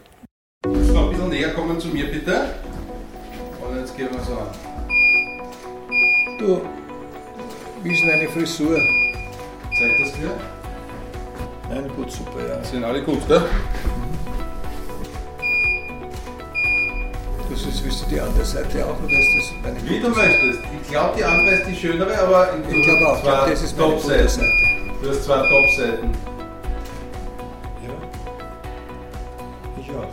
[0.62, 2.50] So, ein bisschen näher kommen zu mir, bitte.
[3.66, 4.48] Und jetzt gehen wir so an.
[6.38, 6.60] Du,
[7.82, 8.78] wie ist denn deine Frisur?
[9.78, 10.32] Zeig das mir.
[11.70, 12.62] Nein, gut, super, ja.
[12.62, 13.42] Sind alle gut, gell?
[17.48, 20.60] Das ist, willst du die andere Seite auch oder ist das meine Wie du möchtest.
[20.82, 23.94] Ich glaube, die andere ist die schönere, aber ich glaube auch, glaub, das ist meine
[23.94, 24.75] gute Seite.
[25.02, 26.10] Du hast zwei Top-Seiten.
[27.86, 27.92] Ja.
[29.80, 30.12] Ich auch.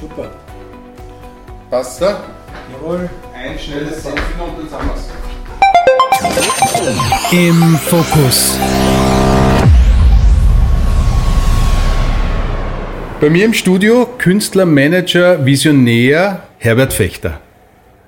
[0.00, 0.30] Super.
[1.70, 2.24] Passt da?
[2.72, 3.10] Jawohl.
[3.34, 5.10] Ein schnelles Selfie und dann sind wir's.
[7.32, 8.58] Im Fokus.
[13.20, 17.40] Bei mir im Studio Künstler, Manager, Visionär Herbert Fechter.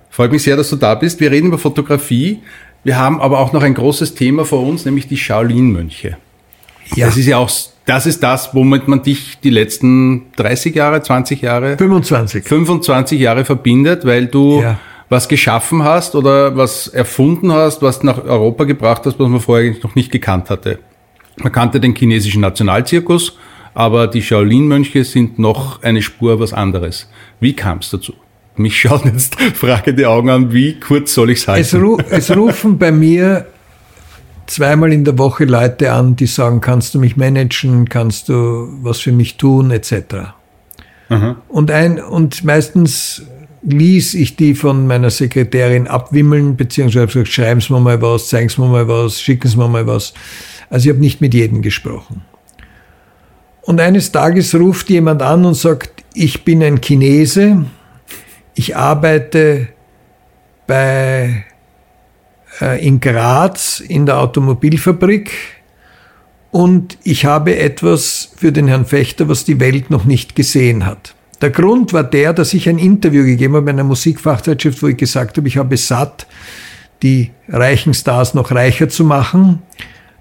[0.09, 1.21] Freut mich sehr, dass du da bist.
[1.21, 2.43] Wir reden über Fotografie.
[2.85, 6.17] Wir haben aber auch noch ein großes Thema vor uns, nämlich die Shaolin-Mönche.
[6.97, 7.07] Ja.
[7.07, 7.51] Das ist ja auch,
[7.87, 11.77] das ist das, womit man dich die letzten 30 Jahre, 20 Jahre?
[11.79, 12.45] 25.
[12.45, 14.79] 25 Jahre verbindet, weil du ja.
[15.09, 19.75] was geschaffen hast oder was erfunden hast, was nach Europa gebracht hast, was man vorher
[19.83, 20.81] noch nicht gekannt hatte.
[21.37, 23.39] Man kannte den chinesischen Nationalzirkus,
[23.75, 27.09] aber die Shaolin-Mönche sind noch eine Spur was anderes.
[27.41, 28.13] Wie kam es dazu?
[28.57, 31.63] Mich schauen jetzt fragende Augen an, wie kurz soll ich es halten?
[31.63, 33.47] Es, ru es rufen bei mir
[34.47, 38.99] zweimal in der Woche Leute an, die sagen, kannst du mich managen, kannst du was
[39.01, 40.35] für mich tun, etc.
[41.09, 41.37] Aha.
[41.49, 43.23] Und, ein, und meistens
[43.63, 48.61] ließ ich die von meiner Sekretärin abwimmeln, beziehungsweise schreiben Sie mir mal was, zeigen Sie
[48.61, 50.13] mir mal was, schicken Sie mir mal was.
[50.69, 52.23] Also ich habe nicht mit jedem gesprochen.
[53.63, 57.65] Und eines Tages ruft jemand an und sagt, ich bin ein Chinese,
[58.55, 59.69] ich arbeite
[60.67, 61.45] bei,
[62.61, 65.33] äh, in Graz in der Automobilfabrik
[66.51, 71.15] und ich habe etwas für den Herrn Fechter, was die Welt noch nicht gesehen hat.
[71.41, 74.97] Der Grund war der, dass ich ein Interview gegeben habe in einer Musikfachzeitschrift, wo ich
[74.97, 76.27] gesagt habe, ich habe satt,
[77.03, 79.61] die reichen Stars noch reicher zu machen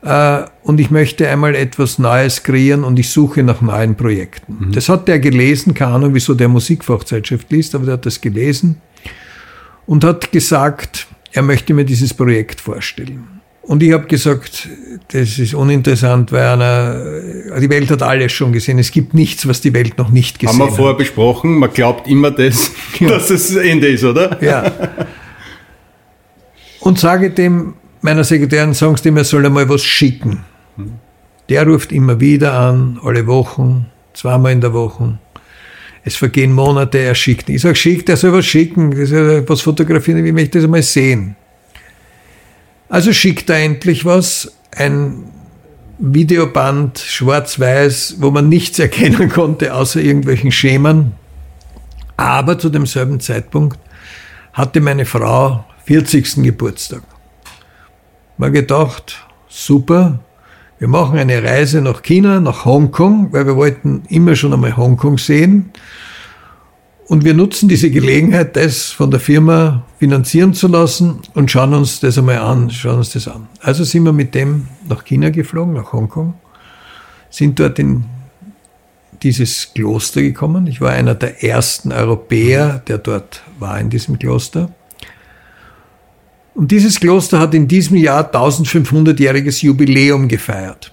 [0.04, 4.68] äh, und ich möchte einmal etwas Neues kreieren und ich suche nach neuen Projekten.
[4.68, 4.72] Mhm.
[4.72, 8.82] Das hat der gelesen, keine Ahnung, wieso der Musikfachzeitschrift liest, aber der hat das gelesen
[9.86, 13.28] und hat gesagt, er möchte mir dieses Projekt vorstellen.
[13.62, 14.68] Und ich habe gesagt,
[15.10, 18.80] das ist uninteressant, weil einer, die Welt hat alles schon gesehen.
[18.80, 20.62] Es gibt nichts, was die Welt noch nicht gesehen hat.
[20.62, 23.08] Haben wir vorher besprochen, man glaubt immer das, ja.
[23.10, 24.42] dass es das Ende ist, oder?
[24.44, 24.72] Ja.
[26.80, 30.44] Und sage dem meiner Sekretärin, sagen Sie er soll einmal was schicken.
[31.50, 35.20] Der ruft immer wieder an, alle Wochen, zweimal in der Woche.
[36.04, 37.50] Es vergehen Monate, er schickt.
[37.50, 38.92] Ich sage, schickt, er soll was schicken,
[39.48, 41.36] was fotografieren, ich möchte das einmal sehen.
[42.90, 45.24] Also schickt er endlich was, ein
[46.00, 51.14] Videoband, schwarz-weiß, wo man nichts erkennen konnte, außer irgendwelchen Schemen.
[52.18, 53.80] Aber zu demselben Zeitpunkt
[54.54, 56.44] hatte meine Frau 40.
[56.44, 57.04] Geburtstag.
[58.42, 60.20] Mal gedacht, super,
[60.80, 65.20] wir machen eine Reise nach China, nach Hongkong, weil wir wollten immer schon einmal Hongkong
[65.20, 65.70] sehen.
[67.06, 72.00] Und wir nutzen diese Gelegenheit, das von der Firma finanzieren zu lassen und schauen uns
[72.00, 73.48] das einmal an, schauen uns das an.
[73.60, 76.34] Also sind wir mit dem nach China geflogen, nach Hongkong,
[77.30, 78.06] sind dort in
[79.22, 80.66] dieses Kloster gekommen.
[80.66, 84.72] Ich war einer der ersten Europäer, der dort war in diesem Kloster.
[86.54, 90.92] Und dieses Kloster hat in diesem Jahr 1500-jähriges Jubiläum gefeiert.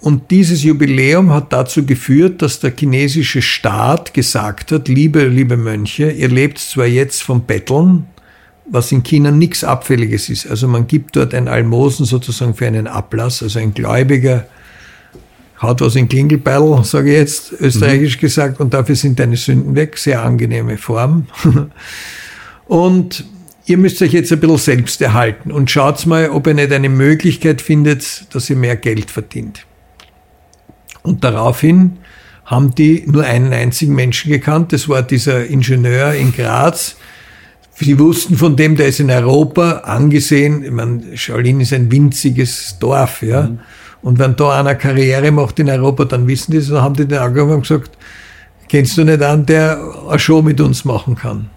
[0.00, 6.10] Und dieses Jubiläum hat dazu geführt, dass der chinesische Staat gesagt hat, liebe, liebe Mönche,
[6.10, 8.06] ihr lebt zwar jetzt vom Betteln,
[8.64, 10.48] was in China nichts Abfälliges ist.
[10.48, 13.42] Also man gibt dort ein Almosen sozusagen für einen Ablass.
[13.42, 14.46] Also ein Gläubiger
[15.60, 18.20] haut was in Klingelbeil, sage ich jetzt, österreichisch mhm.
[18.20, 19.98] gesagt, und dafür sind deine Sünden weg.
[19.98, 21.26] Sehr angenehme Form.
[22.66, 23.24] und
[23.70, 26.88] ihr müsst euch jetzt ein bisschen selbst erhalten und schaut mal, ob ihr nicht eine
[26.88, 29.64] Möglichkeit findet, dass ihr mehr Geld verdient.
[31.02, 31.98] Und daraufhin
[32.44, 36.96] haben die nur einen einzigen Menschen gekannt, das war dieser Ingenieur in Graz.
[37.76, 42.76] Sie wussten von dem, der ist in Europa angesehen, ich meine, Shaolin ist ein winziges
[42.78, 43.42] Dorf, ja.
[43.42, 43.60] Mhm.
[44.02, 47.06] Und wenn da einer Karriere macht in Europa, dann wissen die es, dann haben die
[47.06, 47.96] den angefangen und gesagt,
[48.68, 51.50] kennst du nicht einen, der eine Show mit uns machen kann?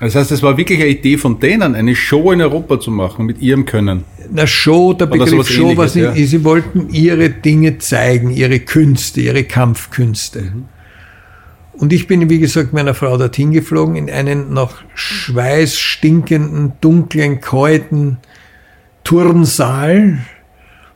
[0.00, 3.24] Das heißt, es war wirklich eine Idee von denen, eine Show in Europa zu machen
[3.24, 4.04] mit ihrem Können.
[4.30, 6.12] Na, Show, der Begriff Show, was ja.
[6.14, 10.42] sie wollten ihre Dinge zeigen, ihre Künste, ihre Kampfkünste.
[10.42, 10.64] Mhm.
[11.78, 17.40] Und ich bin, wie gesagt, meiner Frau dorthin geflogen, in einen nach Schweiß stinkenden, dunklen,
[17.40, 18.18] kalten
[19.04, 20.18] Turnsaal,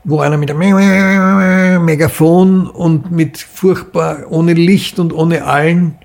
[0.05, 5.97] wo einer mit einem Megafon und mit furchtbar, ohne Licht und ohne allen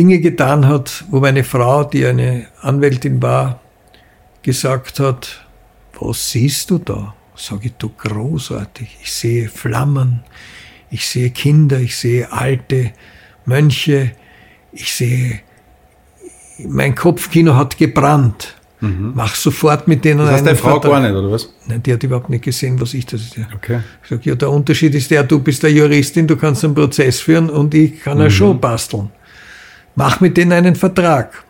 [0.00, 3.60] Dinge getan hat, wo meine Frau, die eine Anwältin war,
[4.40, 5.44] gesagt hat,
[6.00, 7.14] was siehst du da?
[7.36, 8.96] Sag ich, du großartig.
[9.02, 10.20] Ich sehe Flammen,
[10.90, 12.92] ich sehe Kinder, ich sehe alte
[13.44, 14.12] Mönche,
[14.72, 15.40] ich sehe,
[16.66, 18.54] mein Kopfkino hat gebrannt.
[18.80, 19.12] Mhm.
[19.14, 20.92] Mach sofort mit denen das heißt, eine Frau Vertrag.
[20.92, 21.52] gar nicht, oder was?
[21.66, 23.36] Nein, die hat überhaupt nicht gesehen, was ich das ist.
[23.54, 23.80] Okay.
[24.02, 27.20] Ich sag, ja, der Unterschied ist der, du bist der Juristin, du kannst einen Prozess
[27.20, 28.30] führen und ich kann eine mhm.
[28.30, 29.10] Show basteln.
[29.94, 31.44] Mach mit denen einen Vertrag.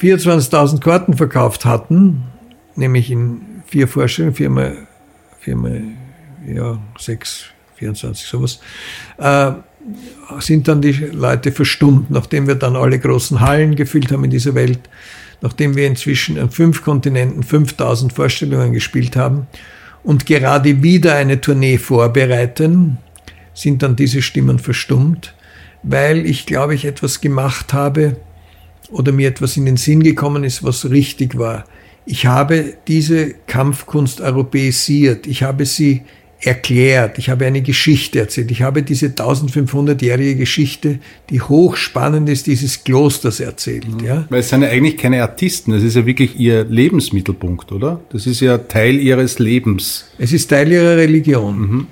[0.00, 2.22] 24.000 Karten verkauft hatten,
[2.76, 4.86] nämlich in vier Vorstellungen, viermal,
[5.40, 5.82] viermal,
[6.46, 7.46] ja, sechs,
[7.76, 8.60] 24, sowas,
[9.18, 9.52] äh,
[10.40, 14.54] sind dann die Leute verstummt, nachdem wir dann alle großen Hallen gefüllt haben in dieser
[14.54, 14.80] Welt,
[15.40, 19.46] nachdem wir inzwischen an fünf Kontinenten 5000 Vorstellungen gespielt haben
[20.02, 22.98] und gerade wieder eine Tournee vorbereiten,
[23.54, 25.34] sind dann diese Stimmen verstummt,
[25.82, 28.16] weil ich glaube ich etwas gemacht habe
[28.90, 31.64] oder mir etwas in den Sinn gekommen ist, was richtig war.
[32.04, 35.26] Ich habe diese Kampfkunst europäisiert.
[35.26, 36.02] Ich habe sie
[36.42, 37.18] erklärt.
[37.18, 38.50] Ich habe eine Geschichte erzählt.
[38.50, 40.98] Ich habe diese 1500-jährige Geschichte,
[41.30, 43.88] die hochspannend ist, dieses Klosters erzählt.
[43.88, 44.06] Mhm.
[44.06, 44.24] Ja.
[44.28, 45.72] Weil es sind ja eigentlich keine Artisten.
[45.72, 48.00] Das ist ja wirklich ihr Lebensmittelpunkt, oder?
[48.10, 50.06] Das ist ja Teil ihres Lebens.
[50.18, 51.58] Es ist Teil ihrer Religion.
[51.60, 51.86] Mhm.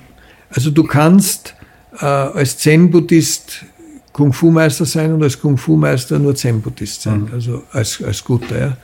[0.50, 1.54] Also du kannst
[2.00, 3.64] äh, als Zen-Buddhist
[4.12, 7.22] Kung-Fu-Meister sein und als Kung-Fu-Meister nur Zen-Buddhist sein.
[7.22, 7.28] Mhm.
[7.32, 8.76] Also als, als guter, ja.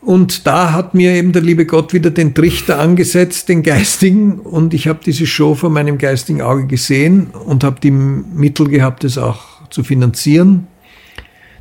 [0.00, 4.72] Und da hat mir eben der liebe Gott wieder den Trichter angesetzt, den geistigen, und
[4.72, 9.18] ich habe diese Show vor meinem geistigen Auge gesehen und habe die Mittel gehabt, das
[9.18, 10.68] auch zu finanzieren.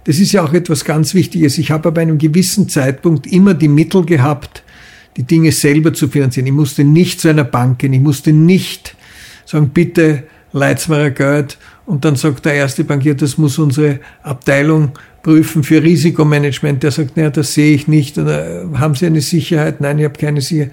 [0.04, 1.58] Das ist ja auch etwas ganz Wichtiges.
[1.58, 4.64] Ich habe bei einem gewissen Zeitpunkt immer die Mittel gehabt,
[5.18, 6.48] die Dinge selber zu finanzieren.
[6.48, 8.96] Ich musste nicht zu einer Bank gehen, ich musste nicht
[9.46, 10.24] sagen, bitte
[10.54, 11.58] leit's mir Geld.
[11.86, 14.92] Und dann sagt der erste Bankier, das muss unsere Abteilung
[15.28, 16.84] prüfen für Risikomanagement.
[16.84, 18.18] Der sagt, naja, das sehe ich nicht.
[18.18, 19.82] Oder haben Sie eine Sicherheit?
[19.82, 20.72] Nein, ich habe keine Sicherheit.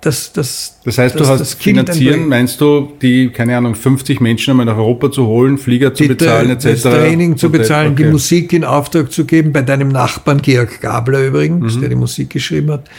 [0.00, 4.50] Das, das, das heißt, das, du hast finanzieren, meinst du, die, keine Ahnung, 50 Menschen
[4.50, 6.64] einmal nach Europa zu holen, Flieger zu die, bezahlen, etc.
[6.64, 8.02] Das Training zu bezahlen, okay.
[8.02, 11.80] die Musik in Auftrag zu geben, bei deinem Nachbarn Georg Gabler übrigens, mhm.
[11.82, 12.90] der die Musik geschrieben hat,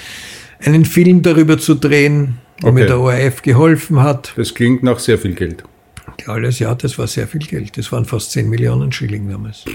[0.64, 2.80] einen Film darüber zu drehen, der okay.
[2.80, 4.32] mir der ORF geholfen hat.
[4.38, 5.66] Das klingt nach sehr viel Geld.
[6.28, 7.78] Alles, ja, das war sehr viel Geld.
[7.78, 9.66] Das waren fast 10 Millionen Schilling damals.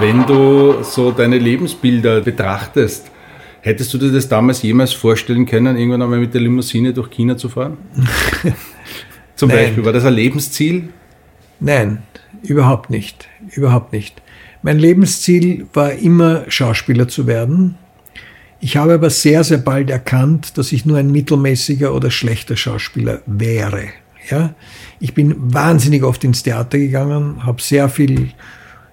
[0.00, 3.10] Wenn du so deine Lebensbilder betrachtest,
[3.62, 7.36] hättest du dir das damals jemals vorstellen können, irgendwann einmal mit der Limousine durch China
[7.36, 7.78] zu fahren?
[9.34, 9.58] Zum Nein.
[9.58, 10.90] Beispiel, war das ein Lebensziel?
[11.58, 12.02] Nein,
[12.42, 13.28] überhaupt nicht.
[13.54, 14.20] Überhaupt nicht.
[14.62, 17.76] Mein Lebensziel war immer Schauspieler zu werden.
[18.60, 23.22] Ich habe aber sehr, sehr bald erkannt, dass ich nur ein mittelmäßiger oder schlechter Schauspieler
[23.26, 23.88] wäre.
[24.30, 24.54] Ja?
[25.00, 28.32] Ich bin wahnsinnig oft ins Theater gegangen, habe sehr viel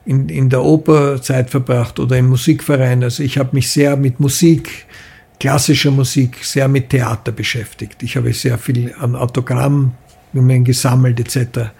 [0.05, 3.03] in, in der Oper Zeit verbracht oder im Musikverein.
[3.03, 4.85] Also ich habe mich sehr mit Musik,
[5.39, 8.03] klassischer Musik, sehr mit Theater beschäftigt.
[8.03, 9.93] Ich habe sehr viel an Autogramm
[10.33, 11.71] gesammelt etc.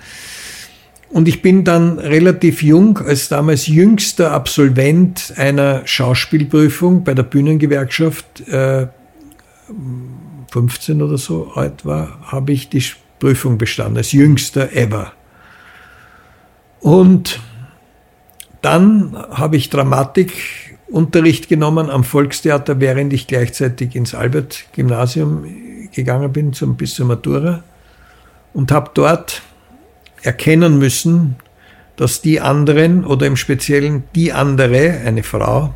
[1.10, 8.48] Und ich bin dann relativ jung, als damals jüngster Absolvent einer Schauspielprüfung bei der Bühnengewerkschaft,
[8.48, 8.88] äh,
[10.52, 12.84] 15 oder so alt war, habe ich die
[13.22, 15.14] Prüfung bestanden, als jüngster ever.
[16.82, 17.40] Und
[18.62, 25.46] dann habe ich Dramatikunterricht genommen am Volkstheater, während ich gleichzeitig ins Albert-Gymnasium
[25.92, 27.64] gegangen bin zum, bis zur Matura
[28.54, 29.44] und habe dort
[30.24, 31.36] erkennen müssen,
[31.98, 35.74] dass die anderen oder im Speziellen die andere, eine Frau,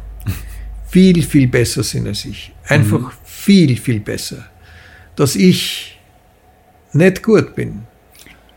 [0.88, 2.54] viel, viel besser sind als ich.
[2.68, 3.12] Einfach mhm.
[3.24, 4.46] viel, viel besser.
[5.16, 5.95] Dass ich
[6.96, 7.84] nicht gut bin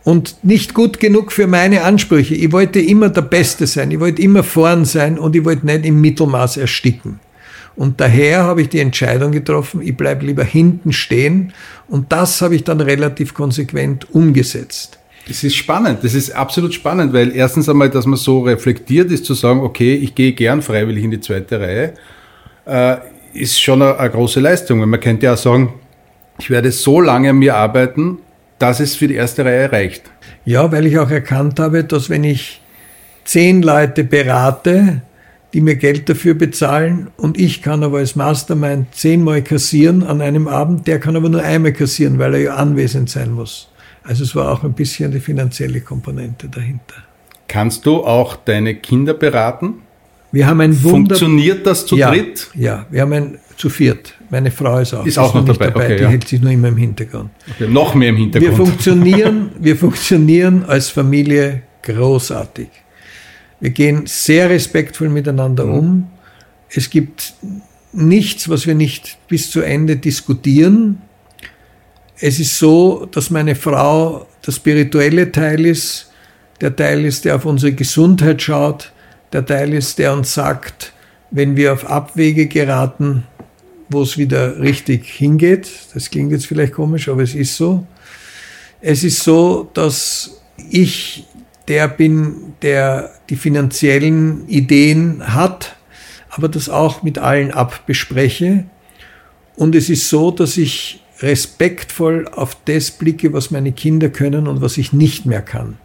[0.04, 2.34] und nicht gut genug für meine Ansprüche.
[2.34, 5.84] Ich wollte immer der Beste sein, ich wollte immer vorn sein und ich wollte nicht
[5.84, 7.20] im Mittelmaß ersticken.
[7.76, 11.52] Und daher habe ich die Entscheidung getroffen, ich bleibe lieber hinten stehen
[11.88, 14.98] und das habe ich dann relativ konsequent umgesetzt.
[15.28, 19.26] Das ist spannend, das ist absolut spannend, weil erstens einmal, dass man so reflektiert ist,
[19.26, 21.94] zu sagen, okay, ich gehe gern freiwillig in die zweite Reihe,
[22.64, 22.96] äh,
[23.34, 24.78] ist schon eine, große Leistung.
[24.88, 25.74] man könnte ja sagen,
[26.38, 28.18] ich werde so lange an mir arbeiten,
[28.58, 30.10] dass es für die erste Reihe reicht.
[30.44, 32.60] Ja, weil ich auch erkannt habe, dass wenn ich
[33.24, 35.02] zehn Leute berate,
[35.54, 40.46] die mir Geld dafür bezahlen und ich kann aber als Mastermind zehnmal kassieren an einem
[40.48, 43.70] Abend, der kann aber nur einmal kassieren, weil er ja anwesend sein muss.
[44.02, 46.94] Also es war auch ein bisschen die finanzielle Komponente dahinter.
[47.46, 49.82] Kannst du auch deine Kinder beraten?
[50.30, 52.50] Wir haben ein Wunder Funktioniert das zu ja, dritt?
[52.54, 54.14] Ja, wir haben ein zu viert.
[54.30, 55.66] Meine Frau ist auch, ist auch noch dabei.
[55.66, 55.84] dabei.
[55.84, 56.08] Okay, die ja.
[56.10, 57.30] hält sich nur immer im Hintergrund.
[57.50, 58.50] Okay, noch mehr im Hintergrund.
[58.50, 62.68] Wir funktionieren, wir funktionieren als Familie großartig.
[63.60, 65.78] Wir gehen sehr respektvoll miteinander mhm.
[65.78, 66.06] um.
[66.70, 67.34] Es gibt
[67.92, 71.02] nichts, was wir nicht bis zu Ende diskutieren.
[72.20, 76.10] Es ist so, dass meine Frau der spirituelle Teil ist,
[76.60, 78.92] der Teil ist, der auf unsere Gesundheit schaut,
[79.32, 80.92] der Teil ist, der uns sagt,
[81.30, 83.24] wenn wir auf Abwege geraten,
[83.88, 85.70] wo es wieder richtig hingeht.
[85.94, 87.86] Das klingt jetzt vielleicht komisch, aber es ist so.
[88.80, 91.26] Es ist so, dass ich
[91.68, 95.76] der bin, der die finanziellen Ideen hat,
[96.30, 98.64] aber das auch mit allen abbespreche.
[99.56, 104.60] Und es ist so, dass ich respektvoll auf das blicke, was meine Kinder können und
[104.60, 105.78] was ich nicht mehr kann.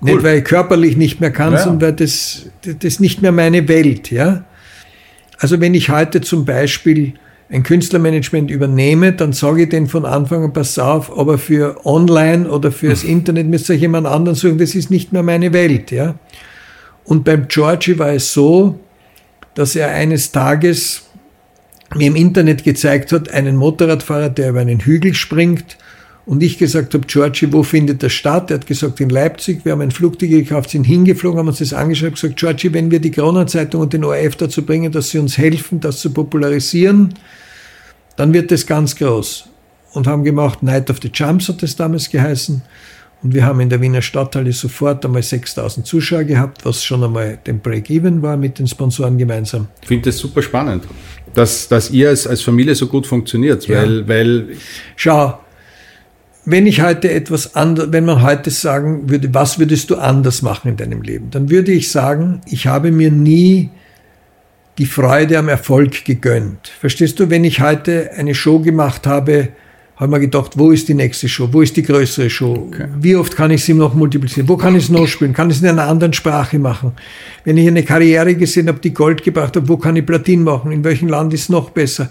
[0.00, 0.12] Cool.
[0.12, 1.58] Nicht, weil ich körperlich nicht mehr kann, ja.
[1.58, 2.46] sondern weil das,
[2.80, 4.44] das nicht mehr meine Welt, ja.
[5.38, 7.14] Also wenn ich heute zum Beispiel
[7.50, 12.48] ein Künstlermanagement übernehme, dann sage ich den von Anfang an, pass auf, aber für online
[12.48, 16.14] oder fürs Internet müsst ihr jemand anderen suchen, das ist nicht mehr meine Welt, ja.
[17.04, 18.78] Und beim Georgie war es so,
[19.54, 21.02] dass er eines Tages
[21.94, 25.76] mir im Internet gezeigt hat, einen Motorradfahrer, der über einen Hügel springt
[26.30, 28.52] und ich gesagt habe, Georgie, wo findet das statt?
[28.52, 29.64] Er hat gesagt, in Leipzig.
[29.64, 33.00] Wir haben ein Flugticket gekauft, sind hingeflogen, haben uns das angeschaut, gesagt, Georgie, wenn wir
[33.00, 37.14] die Kronenzeitung und den ORF dazu bringen, dass sie uns helfen, das zu popularisieren,
[38.14, 39.48] dann wird das ganz groß.
[39.92, 42.62] Und haben gemacht, Night of the Jumps hat das damals geheißen.
[43.24, 47.40] Und wir haben in der Wiener Stadthalle sofort einmal 6000 Zuschauer gehabt, was schon einmal
[47.44, 49.66] den Break-Even war mit den Sponsoren gemeinsam.
[49.82, 50.84] Ich finde das super spannend,
[51.34, 54.08] dass, dass ihr als, als Familie so gut funktioniert, weil, ja.
[54.08, 54.48] weil.
[54.94, 55.40] Schau,
[56.44, 60.70] wenn ich heute etwas anders, wenn man heute sagen würde, was würdest du anders machen
[60.70, 63.70] in deinem Leben, dann würde ich sagen, ich habe mir nie
[64.78, 66.68] die Freude am Erfolg gegönnt.
[66.80, 69.50] Verstehst du, wenn ich heute eine Show gemacht habe,
[69.96, 71.48] habe ich mir gedacht, wo ist die nächste Show?
[71.52, 72.70] Wo ist die größere Show?
[72.72, 72.86] Okay.
[72.98, 74.48] Wie oft kann ich sie noch multiplizieren?
[74.48, 75.34] Wo kann ich es noch spielen?
[75.34, 76.92] Kann ich es in einer anderen Sprache machen?
[77.44, 80.72] Wenn ich eine Karriere gesehen habe, die Gold gebracht hat, wo kann ich Platin machen?
[80.72, 82.10] In welchem Land ist es noch besser?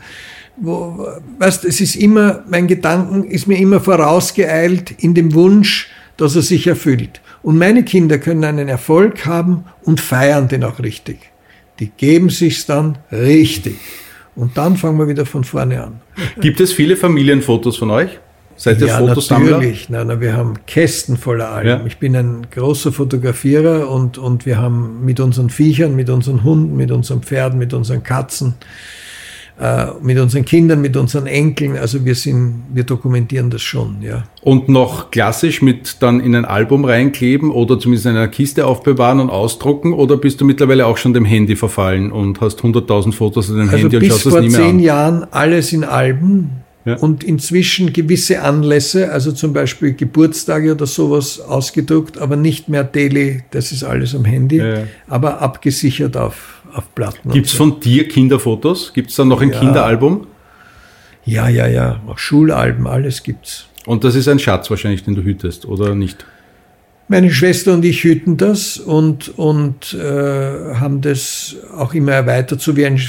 [0.62, 1.08] Wo,
[1.38, 6.42] weißt, es ist immer, mein Gedanken ist mir immer vorausgeeilt in dem Wunsch, dass er
[6.42, 7.22] sich erfüllt.
[7.42, 11.20] Und meine Kinder können einen Erfolg haben und feiern den auch richtig.
[11.80, 13.76] Die geben sich's dann richtig.
[14.36, 16.02] Und dann fangen wir wieder von vorne an.
[16.42, 18.20] Gibt es viele Familienfotos von euch?
[18.60, 19.52] Seid ihr ja, Fotosammler?
[19.52, 19.90] Natürlich.
[19.90, 21.70] Nein, nein, wir haben Kästen voller Alben.
[21.70, 21.86] Ja.
[21.86, 26.76] Ich bin ein großer Fotografierer und, und wir haben mit unseren Viechern, mit unseren Hunden,
[26.76, 28.56] mit unseren Pferden, mit unseren Katzen,
[30.02, 31.78] mit unseren Kindern, mit unseren Enkeln.
[31.78, 34.24] Also wir sind, wir dokumentieren das schon, ja.
[34.42, 39.20] Und noch klassisch mit dann in ein Album reinkleben oder zumindest in einer Kiste aufbewahren
[39.20, 43.50] und ausdrucken oder bist du mittlerweile auch schon dem Handy verfallen und hast 100.000 Fotos
[43.50, 44.52] in deinem also Handy und schaust das nie mehr an?
[44.52, 46.52] vor zehn Jahren alles in Alben.
[46.86, 46.96] Ja.
[46.96, 53.44] Und inzwischen gewisse Anlässe, also zum Beispiel Geburtstage oder sowas ausgedruckt, aber nicht mehr daily,
[53.52, 54.84] das ist alles am Handy, ja.
[55.08, 57.32] aber abgesichert auf auf Platten.
[57.32, 57.58] Gibt es so.
[57.60, 58.94] von dir Kinderfotos?
[58.94, 59.60] Gibt es dann noch ein ja.
[59.60, 60.28] Kinderalbum?
[61.26, 62.02] Ja, ja, ja.
[62.08, 63.68] Auch Schulalben, alles gibt's.
[63.86, 66.26] Und das ist ein Schatz wahrscheinlich, den du hütest, oder nicht?
[67.08, 72.76] Meine Schwester und ich hüten das und, und äh, haben das auch immer erweitert, so
[72.76, 73.00] wie ein,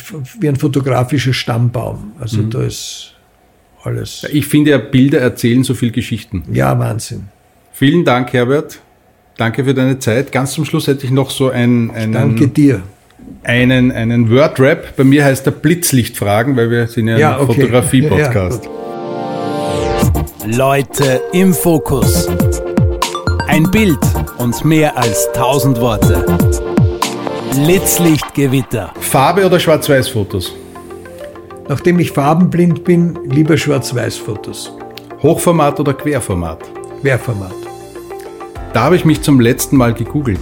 [0.40, 2.12] wie ein fotografischer Stammbaum.
[2.18, 2.50] Also mhm.
[2.50, 3.14] da ist
[3.84, 4.26] alles.
[4.32, 6.44] Ich finde ja, Bilder erzählen so viel Geschichten.
[6.50, 7.28] Ja, Wahnsinn.
[7.72, 8.80] Vielen Dank, Herbert.
[9.36, 10.32] Danke für deine Zeit.
[10.32, 11.90] Ganz zum Schluss hätte ich noch so ein.
[11.90, 12.82] Einen, Danke dir
[13.42, 14.96] einen, einen Word-Rap.
[14.96, 17.54] Bei mir heißt der Blitzlichtfragen, weil wir sind ja, ja ein okay.
[17.54, 18.64] Fotografie-Podcast.
[18.64, 22.28] Ja, Leute im Fokus.
[23.48, 23.98] Ein Bild
[24.38, 26.24] und mehr als tausend Worte.
[27.54, 28.92] Blitzlichtgewitter.
[29.00, 30.54] Farbe oder Schwarz-Weiß-Fotos?
[31.68, 34.72] Nachdem ich farbenblind bin, lieber Schwarz-Weiß-Fotos.
[35.22, 36.60] Hochformat oder Querformat?
[37.02, 37.54] Querformat.
[38.72, 40.40] Da habe ich mich zum letzten Mal gegoogelt.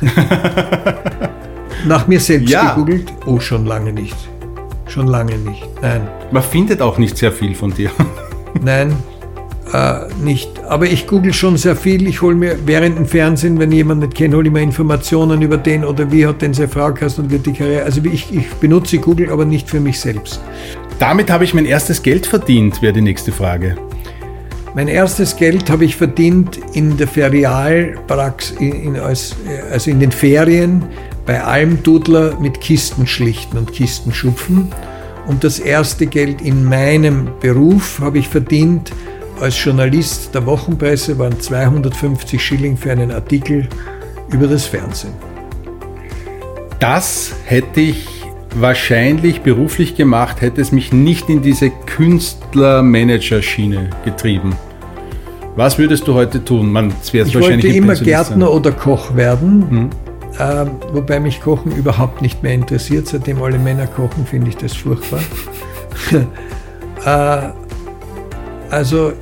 [1.86, 2.74] Nach mir selbst ja.
[2.74, 3.12] gegoogelt?
[3.26, 4.16] Oh, schon lange nicht.
[4.88, 5.66] Schon lange nicht.
[5.82, 6.08] Nein.
[6.30, 7.90] Man findet auch nicht sehr viel von dir.
[8.62, 8.94] Nein,
[9.72, 10.50] äh, nicht.
[10.68, 12.06] Aber ich google schon sehr viel.
[12.06, 15.56] Ich hole mir während dem Fernsehen, wenn jemand nicht kennt, hole ich mir Informationen über
[15.56, 17.84] den oder wie hat denn seine Frau geheißen und wird die Karriere.
[17.84, 20.40] Also ich, ich benutze Google, aber nicht für mich selbst.
[20.98, 23.76] Damit habe ich mein erstes Geld verdient, wäre die nächste Frage.
[24.76, 29.34] Mein erstes Geld habe ich verdient in der Ferialpraxis,
[29.72, 30.84] also in den Ferien
[31.24, 34.70] bei Almdudler mit Kisten schlichten und Kisten schupfen.
[35.26, 38.92] Und das erste Geld in meinem Beruf habe ich verdient
[39.40, 43.66] als Journalist der Wochenpresse, waren 250 Schilling für einen Artikel
[44.30, 45.14] über das Fernsehen.
[46.80, 48.06] Das hätte ich
[48.54, 54.54] wahrscheinlich beruflich gemacht, hätte es mich nicht in diese Künstler-Manager-Schiene getrieben.
[55.56, 56.70] Was würdest du heute tun?
[56.70, 58.54] Man, ich wollte immer Gärtner sein.
[58.54, 59.90] oder Koch werden, hm.
[60.38, 63.08] äh, wobei mich Kochen überhaupt nicht mehr interessiert.
[63.08, 65.20] Seitdem alle Männer kochen, finde ich das furchtbar.
[67.06, 67.48] äh,
[68.70, 69.14] also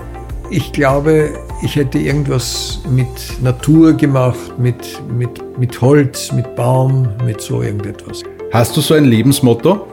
[0.50, 1.30] ich glaube,
[1.62, 3.06] ich hätte irgendwas mit
[3.40, 8.24] Natur gemacht, mit, mit, mit Holz, mit Baum, mit so irgendetwas.
[8.52, 9.86] Hast du so ein Lebensmotto?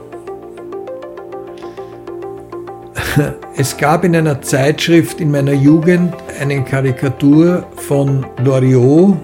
[3.56, 9.18] Es gab in einer Zeitschrift in meiner Jugend eine Karikatur von Loriot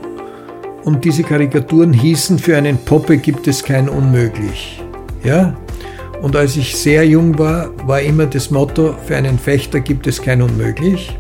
[0.85, 4.83] und diese Karikaturen hießen, für einen Poppe gibt es kein Unmöglich.
[5.25, 5.55] Ja?
[6.21, 10.21] Und als ich sehr jung war, war immer das Motto, für einen Fechter gibt es
[10.21, 11.17] kein Unmöglich.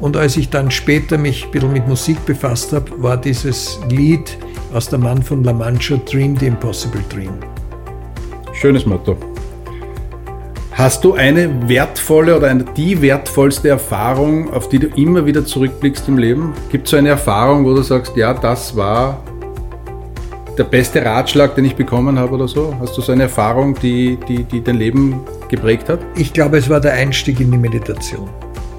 [0.00, 4.36] Und als ich dann später mich ein bisschen mit Musik befasst habe, war dieses Lied
[4.74, 7.32] aus der Mann von La Mancha, Dream the Impossible Dream.
[8.52, 9.16] Schönes Motto.
[10.76, 16.06] Hast du eine wertvolle oder eine, die wertvollste Erfahrung, auf die du immer wieder zurückblickst
[16.06, 16.52] im Leben?
[16.70, 19.22] Gibt es so eine Erfahrung, wo du sagst, ja, das war
[20.58, 22.76] der beste Ratschlag, den ich bekommen habe oder so?
[22.78, 26.00] Hast du so eine Erfahrung, die, die, die dein Leben geprägt hat?
[26.14, 28.28] Ich glaube, es war der Einstieg in die Meditation.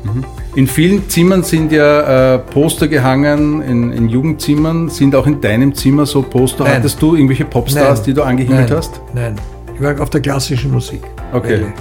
[0.04, 0.24] Mhm.
[0.54, 4.90] In vielen Zimmern sind ja äh, Poster gehangen, in, in, Jugendzimmern.
[4.90, 6.66] Sind auch in deinem Zimmer so Poster?
[6.66, 6.76] Nein.
[6.76, 8.06] Hattest du irgendwelche Popstars, Nein.
[8.06, 8.78] die du angehimmelt Nein.
[8.78, 9.02] hast?
[9.16, 9.36] Nein,
[9.74, 11.02] ich war auf der klassischen Musik.
[11.34, 11.50] Okay.
[11.50, 11.74] Welle.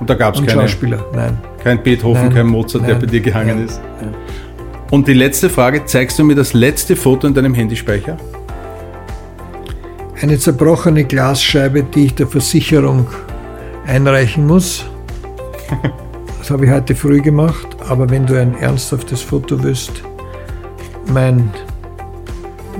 [0.00, 1.38] Und da gab es keine Schauspieler, nein.
[1.62, 2.34] Kein Beethoven, nein.
[2.34, 2.92] kein Mozart, nein.
[2.92, 3.66] der bei dir gehangen nein.
[3.66, 3.80] ist.
[4.90, 8.16] Und die letzte Frage, zeigst du mir das letzte Foto in deinem Handyspeicher?
[10.20, 13.06] Eine zerbrochene Glasscheibe, die ich der Versicherung
[13.86, 14.86] einreichen muss.
[16.38, 20.02] Das habe ich heute früh gemacht, aber wenn du ein ernsthaftes Foto willst,
[21.12, 21.50] mein,